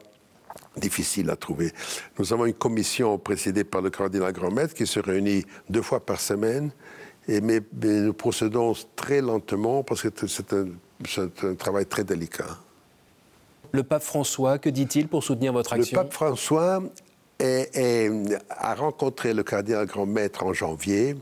difficile 0.78 1.30
à 1.30 1.36
trouver. 1.36 1.72
Nous 2.18 2.32
avons 2.34 2.46
une 2.46 2.54
commission 2.54 3.18
présidée 3.18 3.64
par 3.64 3.82
le 3.82 3.90
cardinal 3.90 4.32
Grand 4.32 4.52
Maître 4.52 4.74
qui 4.74 4.88
se 4.88 5.00
réunit 5.00 5.46
deux 5.70 5.82
fois 5.82 6.00
par 6.06 6.20
semaine 6.20 6.72
Et, 7.28 7.42
mais, 7.42 7.62
nous 7.84 8.14
procédons 8.14 8.74
très 8.96 9.22
lentement 9.22 9.84
parce 9.84 10.02
que 10.02 10.28
c'est 10.28 10.54
un, 10.54 10.68
un, 11.44 11.56
travail 11.56 11.86
très 11.86 12.04
délicat. 12.04 12.58
Le 13.72 13.84
pape 13.84 14.02
François, 14.02 14.58
que 14.58 14.70
dit-il 14.70 15.08
pour 15.08 15.24
soutenir 15.24 15.54
votre 15.54 15.74
action? 15.74 16.00
Le 16.00 16.04
pape 16.04 16.14
François 16.14 16.82
a 17.42 18.76
rencontré 18.76 19.34
le 19.34 19.44
cardinal 19.44 19.86
grand 19.86 20.06
maître 20.06 20.44
en 20.44 20.54
janvier 20.54 21.16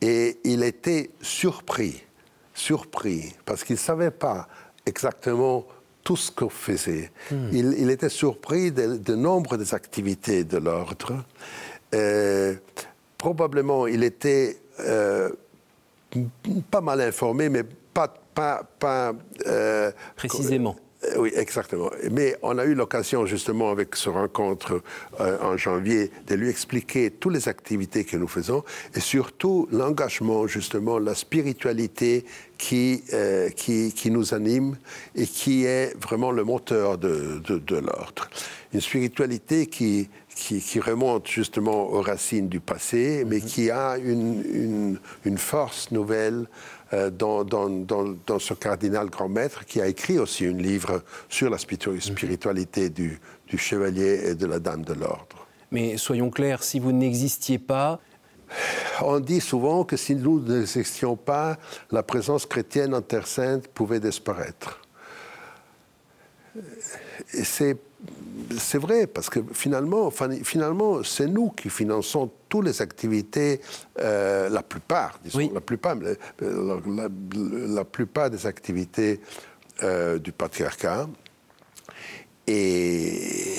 et 0.00 0.38
il 0.44 0.62
était 0.62 1.10
surpris, 1.20 2.04
surpris, 2.54 3.34
parce 3.44 3.64
qu'il 3.64 3.74
ne 3.74 3.80
savait 3.80 4.10
pas 4.10 4.48
exactement 4.86 5.66
tout 6.04 6.16
ce 6.16 6.30
qu'on 6.30 6.48
faisait. 6.48 7.10
Hmm. 7.30 7.48
Il, 7.52 7.90
était 7.90 8.08
surpris 8.08 8.72
du 8.72 9.16
nombre 9.16 9.56
des 9.56 9.74
activités 9.74 10.44
de 10.44 10.56
l'ordre. 10.58 11.24
Euh, 11.94 12.54
probablement, 13.18 13.86
il 13.86 14.04
était 14.04 14.58
euh, 14.80 15.30
pas 16.70 16.80
mal 16.80 17.00
informé, 17.00 17.48
mais 17.48 17.64
pas... 17.92 18.08
pas, 18.34 18.62
pas 18.78 19.12
euh, 19.46 19.90
Précisément. 20.16 20.76
Euh, 21.08 21.18
oui, 21.18 21.32
exactement. 21.34 21.90
Mais 22.10 22.36
on 22.42 22.58
a 22.58 22.64
eu 22.64 22.74
l'occasion, 22.74 23.26
justement, 23.26 23.70
avec 23.70 23.96
ce 23.96 24.08
rencontre 24.08 24.82
euh, 25.20 25.38
en 25.40 25.56
janvier, 25.56 26.10
de 26.26 26.34
lui 26.34 26.48
expliquer 26.48 27.10
toutes 27.10 27.34
les 27.34 27.48
activités 27.48 28.04
que 28.04 28.16
nous 28.16 28.28
faisons 28.28 28.64
et 28.94 29.00
surtout 29.00 29.68
l'engagement, 29.70 30.46
justement, 30.46 30.98
la 30.98 31.14
spiritualité 31.14 32.24
qui, 32.56 33.04
euh, 33.12 33.50
qui, 33.50 33.92
qui, 33.92 34.10
nous 34.10 34.34
anime 34.34 34.76
et 35.14 35.26
qui 35.26 35.64
est 35.64 35.96
vraiment 36.00 36.32
le 36.32 36.44
moteur 36.44 36.98
de, 36.98 37.40
de, 37.44 37.76
l'ordre. 37.76 38.28
Une 38.74 38.80
spiritualité 38.80 39.66
qui, 39.66 40.08
qui, 40.34 40.60
qui, 40.60 40.80
remonte 40.80 41.28
justement 41.28 41.92
aux 41.92 42.02
racines 42.02 42.48
du 42.48 42.58
passé, 42.58 43.24
mais 43.26 43.38
mm-hmm. 43.38 43.44
qui 43.46 43.70
a 43.70 43.96
une, 43.98 44.42
une, 44.52 44.98
une 45.24 45.38
force 45.38 45.90
nouvelle 45.92 46.46
euh, 46.92 47.10
dans, 47.10 47.44
dans, 47.44 48.38
ce 48.38 48.54
cardinal 48.54 49.10
grand 49.10 49.28
maître 49.28 49.64
qui 49.64 49.80
a 49.80 49.86
écrit 49.86 50.18
aussi 50.18 50.46
un 50.46 50.52
livre 50.52 51.02
sur 51.28 51.50
la 51.50 51.58
spiritualité 51.58 52.88
du, 52.88 53.20
du 53.46 53.58
chevalier 53.58 54.30
et 54.30 54.34
de 54.34 54.46
la 54.46 54.58
dame 54.58 54.84
de 54.84 54.94
l'ordre. 54.94 55.46
Mais 55.70 55.96
soyons 55.96 56.30
clairs, 56.30 56.62
si 56.62 56.80
vous 56.80 56.92
n'existiez 56.92 57.58
pas, 57.58 58.00
on 59.02 59.20
dit 59.20 59.40
souvent 59.40 59.84
que 59.84 59.96
si 59.96 60.14
nous 60.14 60.40
n'existions 60.40 61.16
pas, 61.16 61.58
la 61.90 62.02
présence 62.02 62.46
chrétienne 62.46 62.94
en 62.94 63.02
Terre 63.02 63.26
Sainte 63.26 63.68
pouvait 63.68 64.00
disparaître. 64.00 64.80
C'est 67.26 67.76
c'est 68.56 68.78
vrai, 68.78 69.06
parce 69.06 69.28
que 69.28 69.40
finalement, 69.52 70.10
finalement 70.42 71.02
c'est 71.02 71.26
nous 71.26 71.50
qui 71.50 71.68
finançons 71.70 72.30
toutes 72.48 72.66
les 72.66 72.82
activités, 72.82 73.60
euh, 73.98 74.48
la 74.48 74.62
plupart, 74.62 75.18
disons, 75.22 75.50
la, 75.52 75.60
plupart, 75.60 75.96
la, 76.40 77.84
plupart 77.84 78.30
des 78.30 78.46
activités 78.46 79.20
euh, 79.82 80.18
du 80.18 80.32
patriarcat. 80.32 81.08
Et, 82.46 83.58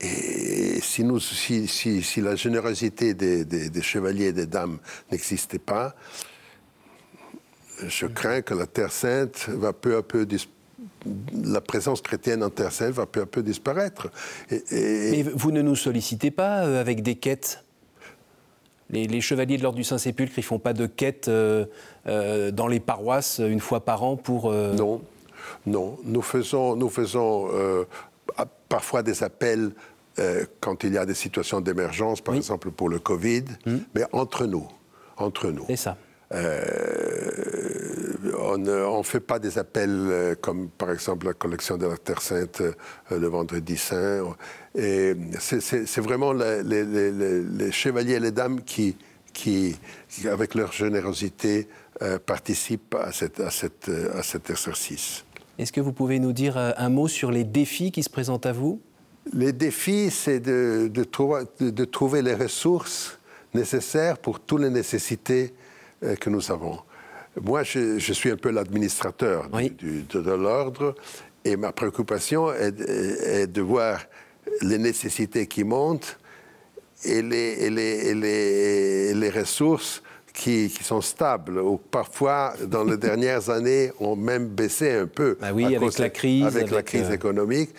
et 0.00 0.80
si, 0.80 1.02
nous, 1.02 1.18
si, 1.18 1.66
si, 1.66 2.20
la 2.20 2.36
générosité 2.36 3.14
des, 3.14 3.44
des, 3.44 3.82
chevaliers 3.82 4.26
et 4.26 4.32
des 4.32 4.46
dames 4.46 4.78
n'existait 5.10 5.58
pas, 5.58 5.94
je 7.84 8.06
crains 8.06 8.42
que 8.42 8.54
la 8.54 8.66
Terre 8.66 8.92
Sainte 8.92 9.48
va 9.48 9.72
peu 9.72 9.96
à 9.96 10.02
peu 10.02 10.24
disparaître 10.26 10.59
la 11.44 11.60
présence 11.60 12.02
chrétienne 12.02 12.42
en 12.42 12.50
Terre 12.50 12.72
Sainte 12.72 12.92
va 12.92 13.06
peu 13.06 13.22
à 13.22 13.26
peu 13.26 13.42
disparaître. 13.42 14.10
Mais 14.50 15.22
vous 15.22 15.52
ne 15.52 15.62
nous 15.62 15.76
sollicitez 15.76 16.30
pas 16.30 16.64
euh, 16.64 16.80
avec 16.80 17.02
des 17.02 17.16
quêtes? 17.16 17.64
Les, 18.90 19.20
chevaliers 19.20 19.56
de 19.56 19.62
l'ordre 19.62 19.78
du 19.78 19.84
Saint-Sépulcre, 19.84 20.36
ils 20.36 20.42
font 20.42 20.58
pas 20.58 20.72
de 20.72 20.86
quêtes 20.86 21.28
euh, 21.28 21.64
euh, 22.08 22.50
dans 22.50 22.66
les 22.66 22.80
paroisses 22.80 23.40
une 23.44 23.60
fois 23.60 23.84
par 23.84 24.02
an 24.02 24.16
pour... 24.16 24.50
Non, 24.52 25.00
non. 25.64 25.96
Nous 26.04 26.22
faisons, 26.22 26.74
nous 26.74 26.90
faisons 26.90 27.48
parfois 28.68 29.02
des 29.04 29.22
appels 29.22 29.70
quand 30.58 30.82
il 30.82 30.94
y 30.94 30.98
a 30.98 31.06
des 31.06 31.14
situations 31.14 31.60
d'émergence, 31.60 32.20
par 32.20 32.34
exemple 32.34 32.72
pour 32.72 32.88
le 32.88 32.98
Covid, 32.98 33.44
hmm. 33.64 33.76
mais 33.94 34.02
entre 34.12 34.44
nous. 34.44 34.66
Entre 35.16 35.50
nous. 35.50 35.64
C'est 35.68 35.76
ça. 35.76 35.96
Euh, 38.54 38.86
on 38.86 38.98
ne 38.98 39.02
fait 39.02 39.20
pas 39.20 39.38
des 39.38 39.58
appels 39.58 39.90
euh, 39.90 40.34
comme 40.40 40.68
par 40.68 40.90
exemple 40.90 41.26
la 41.26 41.34
collection 41.34 41.76
de 41.76 41.86
la 41.86 41.96
Terre 41.96 42.22
Sainte 42.22 42.60
euh, 42.60 42.72
le 43.10 43.26
vendredi 43.26 43.76
saint. 43.76 44.36
Et 44.74 45.14
c'est 45.38 46.00
vraiment 46.00 46.32
les, 46.32 47.72
chevaliers 47.72 48.14
et 48.14 48.20
les 48.20 48.30
dames 48.30 48.62
qui, 48.62 48.96
qui, 49.32 49.76
avec 50.30 50.54
leur 50.54 50.72
générosité, 50.72 51.68
participent 52.24 52.94
à, 52.94 53.12
cette, 53.12 53.40
à, 53.40 53.50
cette, 53.50 53.90
à 54.14 54.22
cet 54.22 54.48
exercice. 54.48 55.24
Est-ce 55.58 55.72
que 55.72 55.80
vous 55.80 55.92
pouvez 55.92 56.18
nous 56.18 56.32
dire 56.32 56.56
un 56.56 56.88
mot 56.88 57.08
sur 57.08 57.30
les 57.30 57.44
défis 57.44 57.90
qui 57.90 58.02
se 58.02 58.08
présentent 58.08 58.46
à 58.46 58.52
vous? 58.52 58.80
Les 59.32 59.52
défis, 59.52 60.10
c'est 60.10 60.40
de, 60.40 60.88
de, 60.88 61.06
de, 61.70 61.84
trouver 61.84 62.22
les 62.22 62.34
ressources 62.34 63.18
nécessaires 63.54 64.18
pour 64.18 64.40
toutes 64.40 64.62
les 64.62 64.70
nécessités 64.70 65.52
euh, 66.02 66.16
que 66.16 66.30
nous 66.30 66.50
avons. 66.50 66.78
Moi, 67.40 67.62
je, 67.62 68.12
suis 68.12 68.30
un 68.30 68.36
peu 68.36 68.50
l'administrateur 68.50 69.48
de, 69.48 70.30
l'ordre 70.30 70.94
et 71.44 71.56
ma 71.56 71.72
préoccupation 71.72 72.52
est, 72.52 73.46
de 73.46 73.60
voir 73.62 74.00
les 74.62 74.78
nécessités 74.78 75.46
qui 75.46 75.64
montent 75.64 76.18
et 77.04 77.22
les, 77.22 77.70
les, 77.70 78.14
les, 78.14 79.14
les 79.14 79.30
ressources 79.30 80.02
qui, 80.32 80.68
qui, 80.68 80.84
sont 80.84 81.00
stables, 81.00 81.58
ou 81.58 81.78
parfois, 81.78 82.54
dans 82.66 82.84
les 82.84 82.96
dernières 83.08 83.48
années, 83.48 83.92
ont 84.00 84.16
même 84.16 84.48
baissé 84.48 84.92
un 84.92 85.06
peu. 85.06 85.38
Ah 85.40 85.52
oui, 85.52 85.74
avec 85.74 85.98
la 85.98 86.10
crise. 86.10 86.44
Avec, 86.44 86.70
la 86.70 86.82
crise 86.82 87.10
euh, 87.10 87.14
économique. 87.14 87.70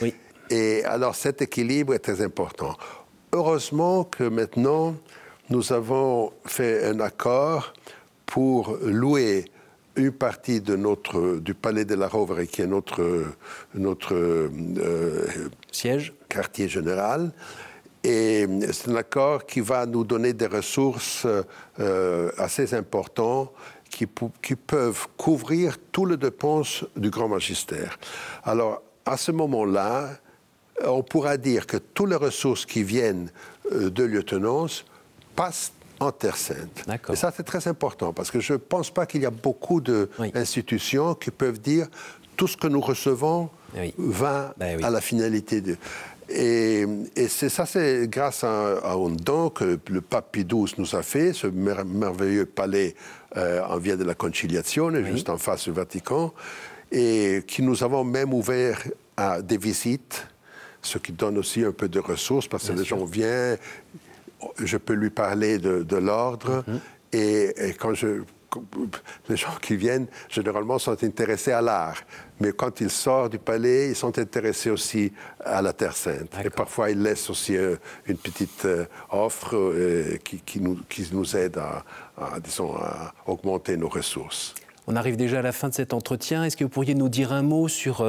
Et 0.50 0.84
alors, 0.86 1.16
cet 1.16 1.42
équilibre 1.42 1.94
est 1.94 2.00
très 2.00 2.22
important. 2.22 2.76
Heureusement 3.32 4.04
que 4.04 4.24
maintenant, 4.24 4.96
nous 5.50 5.72
avons 5.72 6.34
fait 6.46 6.86
un 6.86 7.00
accord 7.00 7.74
pour 8.32 8.78
louer 8.82 9.52
une 9.98 10.14
partie 10.14 10.62
de 10.62 10.78
notre, 10.78 11.36
du 11.40 11.54
palais 11.54 11.84
de 11.84 11.96
la 11.96 12.08
Rovere, 12.08 12.48
qui 12.48 12.62
est 12.62 12.68
notre, 12.68 13.26
notre 13.76 14.16
euh, 14.16 15.28
siège, 15.70 16.14
quartier 16.30 16.70
général. 16.70 17.34
Et 18.06 18.48
c'est 18.72 18.90
un 18.90 18.96
accord 18.96 19.46
qui 19.46 19.60
va 19.60 19.86
nous 19.86 20.06
donner 20.06 20.32
des 20.32 20.48
ressources 20.48 21.28
euh, 21.82 22.32
assez 22.38 22.74
importantes 22.74 23.52
qui, 23.90 24.08
qui, 24.42 24.56
peuvent 24.56 25.08
couvrir 25.18 25.76
toutes 25.92 26.12
les 26.12 26.18
dépenses 26.18 26.86
du 26.96 27.10
grand 27.10 27.28
magistère. 27.28 28.00
Alors, 28.46 28.82
à 29.06 29.18
ce 29.18 29.34
moment-là, 29.34 30.08
on 30.86 31.04
pourra 31.04 31.36
dire 31.36 31.68
que 31.68 31.76
toutes 31.76 32.10
les 32.10 32.16
ressources 32.16 32.66
qui 32.66 32.84
viennent 32.84 33.30
euh, 33.74 33.90
de 33.90 34.06
lieutenance 34.06 34.86
passent 35.36 35.74
en 36.02 36.12
Terre 36.12 36.36
Sainte. 36.36 36.84
Et 37.10 37.16
ça, 37.16 37.32
c'est 37.36 37.44
très 37.44 37.68
important 37.68 38.12
parce 38.12 38.32
que 38.32 38.40
je 38.40 38.54
ne 38.54 38.58
pense 38.58 38.90
pas 38.90 39.06
qu'il 39.06 39.22
y 39.22 39.26
a 39.26 39.32
beaucoup 39.32 39.80
d'institutions 39.80 41.14
qui 41.14 41.30
peuvent 41.32 41.60
dire 41.60 41.88
tout 42.36 42.48
ce 42.48 42.58
que 42.58 42.68
nous 42.68 42.82
recevons 42.82 43.50
va 43.98 44.54
ben 44.58 44.84
à 44.84 44.90
la 44.90 45.00
finalité 45.00 45.62
de. 45.62 45.78
Et, 46.30 46.86
c'est 47.28 47.50
ça, 47.50 47.66
c'est 47.66 48.08
grâce 48.08 48.44
à, 48.44 48.94
un 48.94 49.10
don 49.10 49.50
que 49.50 49.80
le 49.90 50.02
pape 50.02 50.32
Pie 50.32 50.48
nous 50.78 50.96
a 50.96 51.04
fait, 51.04 51.34
ce 51.34 51.48
merveilleux 51.48 52.46
palais 52.46 52.96
euh, 53.38 53.62
en 53.64 53.78
via 53.78 53.96
de 53.96 54.04
la 54.04 54.16
Conciliation, 54.16 54.92
juste 55.06 55.30
en 55.30 55.38
face 55.38 55.66
du 55.66 55.72
Vatican, 55.72 56.34
et 56.92 57.44
qui 57.46 57.62
nous 57.62 57.84
avons 57.84 58.04
même 58.04 58.34
ouvert 58.34 58.82
à 59.18 59.42
des 59.42 59.58
visites, 59.58 60.26
ce 60.82 60.98
qui 60.98 61.12
donne 61.12 61.38
aussi 61.38 61.64
un 61.64 61.74
peu 61.74 61.90
de 61.90 62.00
ressources, 62.00 62.48
parce 62.48 62.70
que 62.70 62.74
les 62.74 62.86
gens 62.86 63.04
viennent, 63.04 63.58
je 64.58 64.78
peux 64.78 64.94
lui 64.94 65.10
parler 65.10 65.58
de, 65.58 65.96
l'ordre. 65.98 66.64
Mhm. 66.68 66.80
et, 67.14 67.76
quand 67.80 67.94
je. 67.94 68.22
Les 69.30 69.38
gens 69.38 69.56
qui 69.62 69.76
viennent, 69.78 70.08
généralement, 70.30 70.78
sont 70.78 71.02
intéressés 71.04 71.52
à 71.52 71.62
l'art. 71.62 72.02
Mais 72.42 72.52
quand 72.52 72.82
ils 72.82 72.90
sortent 72.90 73.32
du 73.32 73.40
palais, 73.40 73.90
ils 73.90 73.96
sont 73.96 74.18
intéressés 74.18 74.70
aussi 74.70 75.14
à 75.40 75.62
la 75.62 75.74
Terre 75.74 75.96
Sainte. 75.96 76.36
Et 76.44 76.50
parfois, 76.50 76.90
ils 76.90 77.02
laissent 77.02 77.30
aussi 77.30 77.56
euh, 77.56 77.76
une 78.08 78.18
petite 78.18 78.66
euh, 78.66 78.86
offre 79.10 79.56
euh, 79.56 80.18
qui, 80.24 80.60
nous, 80.60 80.80
qui, 80.90 81.08
nous, 81.14 81.38
aide 81.38 81.58
à, 81.58 81.84
disons, 82.40 82.76
à 82.76 83.14
augmenter 83.26 83.78
nos 83.78 83.90
ressources. 83.90 84.56
On 84.88 84.96
arrive 84.96 85.16
déjà 85.16 85.40
à 85.40 85.44
la 85.44 85.52
fin 85.52 85.70
de 85.70 85.74
cet 85.74 85.94
entretien. 85.94 86.44
Est-ce 86.44 86.58
que 86.58 86.64
vous 86.64 86.70
pourriez 86.70 86.96
nous 86.96 87.10
dire 87.10 87.32
un 87.32 87.44
mot 87.44 87.68
sur 87.68 88.04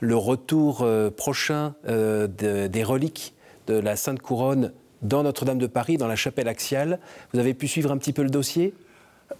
le 0.00 0.16
retour 0.16 0.88
prochain 1.16 1.74
des 1.84 2.84
reliques 2.84 3.34
de 3.66 3.74
la 3.74 3.96
Sainte 3.96 4.22
Couronne 4.22 4.72
dans 5.04 5.22
Notre-Dame 5.22 5.58
de 5.58 5.66
Paris, 5.66 5.96
dans 5.96 6.08
la 6.08 6.16
chapelle 6.16 6.48
axiale. 6.48 6.98
Vous 7.32 7.38
avez 7.38 7.54
pu 7.54 7.68
suivre 7.68 7.92
un 7.92 7.98
petit 7.98 8.12
peu 8.12 8.22
le 8.22 8.30
dossier? 8.30 8.74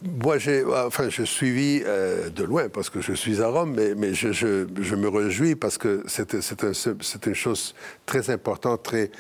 Moi, 0.03 0.39
j'ai 0.39 0.65
enfin, 0.65 1.09
je 1.09 1.25
suivi 1.25 1.83
euh, 1.85 2.31
de 2.31 2.45
loin 2.45 2.69
parce 2.69 2.91
que 2.91 3.01
je 3.01 3.13
suis 3.13 3.41
à 3.43 3.49
Rome, 3.49 3.75
mais, 3.75 4.15
je, 4.15 4.95
me 4.95 5.09
réjouis 5.09 5.55
parce 5.57 5.79
que 5.79 6.05
c'est 6.07 7.27
une 7.27 7.35
chose 7.35 7.75
très 8.07 8.31
importante, 8.31 8.83
très, 8.83 9.11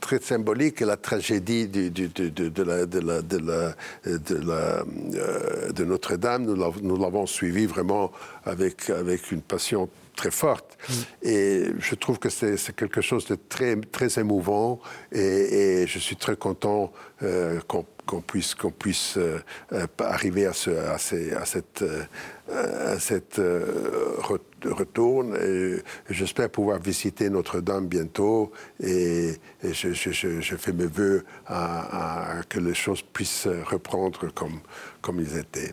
très 0.00 0.20
symbolique 0.20 0.80
la 0.80 0.96
tragédie 0.96 1.68
de, 1.68 1.90
Notre-Dame. 5.84 6.44
Nous 6.44 6.96
l'avons 6.96 7.26
suivi 7.26 7.66
vraiment 7.66 8.12
avec, 8.44 8.90
avec 8.90 9.32
une 9.32 9.42
passion 9.42 9.88
très 10.14 10.30
forte. 10.30 10.76
Mm. 10.88 10.92
Et 11.22 11.64
je 11.78 11.94
trouve 11.94 12.18
que 12.18 12.28
c'est 12.28 12.74
quelque 12.76 13.00
chose 13.00 13.26
de 13.26 13.36
très, 13.48 13.76
très 13.76 14.18
émouvant 14.18 14.80
et, 15.10 15.86
je 15.86 15.98
suis 15.98 16.16
très 16.16 16.36
content 16.36 16.92
euh, 17.22 17.60
qu'on 18.06 18.20
puisse, 18.20 18.54
qu'on 18.54 18.70
puisse 18.70 19.16
euh, 19.16 19.38
euh, 19.72 19.86
arriver 19.98 20.46
à, 20.46 20.52
ce, 20.52 20.70
à, 20.70 20.94
à 20.94 21.46
cette, 21.46 21.84
à 22.48 22.98
cette 22.98 23.40
retour. 24.64 25.24
J'espère 26.10 26.50
pouvoir 26.50 26.78
visiter 26.78 27.30
Notre-Dame 27.30 27.86
bientôt 27.86 28.52
et, 28.80 29.32
je, 29.62 29.92
je, 29.92 30.56
fais 30.56 30.72
mes 30.72 30.86
voeux 30.86 31.24
à, 31.46 32.38
à, 32.38 32.42
que 32.44 32.58
les 32.58 32.74
choses 32.74 33.02
puissent 33.02 33.48
reprendre 33.66 34.32
comme, 34.32 34.60
comme 35.00 35.20
ils 35.20 35.36
étaient. 35.38 35.72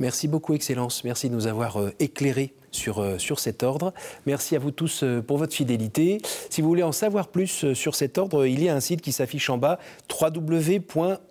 Merci 0.00 0.28
beaucoup, 0.28 0.54
Excellence. 0.54 1.02
Merci 1.04 1.28
de 1.28 1.34
nous 1.34 1.46
avoir 1.46 1.78
éclairés 1.98 2.54
sur, 2.70 3.00
euh, 3.00 3.18
sur 3.18 3.38
cet 3.38 3.62
ordre. 3.62 3.92
Merci 4.26 4.56
à 4.56 4.58
vous 4.58 4.70
tous 4.70 5.02
euh, 5.02 5.20
pour 5.22 5.38
votre 5.38 5.54
fidélité. 5.54 6.20
Si 6.50 6.60
vous 6.60 6.68
voulez 6.68 6.82
en 6.82 6.92
savoir 6.92 7.28
plus 7.28 7.64
euh, 7.64 7.74
sur 7.74 7.94
cet 7.94 8.18
ordre, 8.18 8.46
il 8.46 8.62
y 8.62 8.68
a 8.68 8.74
un 8.74 8.80
site 8.80 9.00
qui 9.00 9.12
s'affiche 9.12 9.50
en 9.50 9.58
bas, 9.58 9.78
www.oessh.va. 10.20 11.30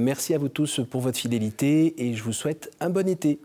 merci 0.00 0.34
à 0.34 0.38
vous 0.38 0.48
tous 0.48 0.80
pour 0.90 1.00
votre 1.00 1.18
fidélité 1.18 1.94
et 1.98 2.14
je 2.14 2.22
vous 2.22 2.32
souhaite 2.32 2.70
un 2.80 2.90
bon 2.90 3.08
été. 3.08 3.38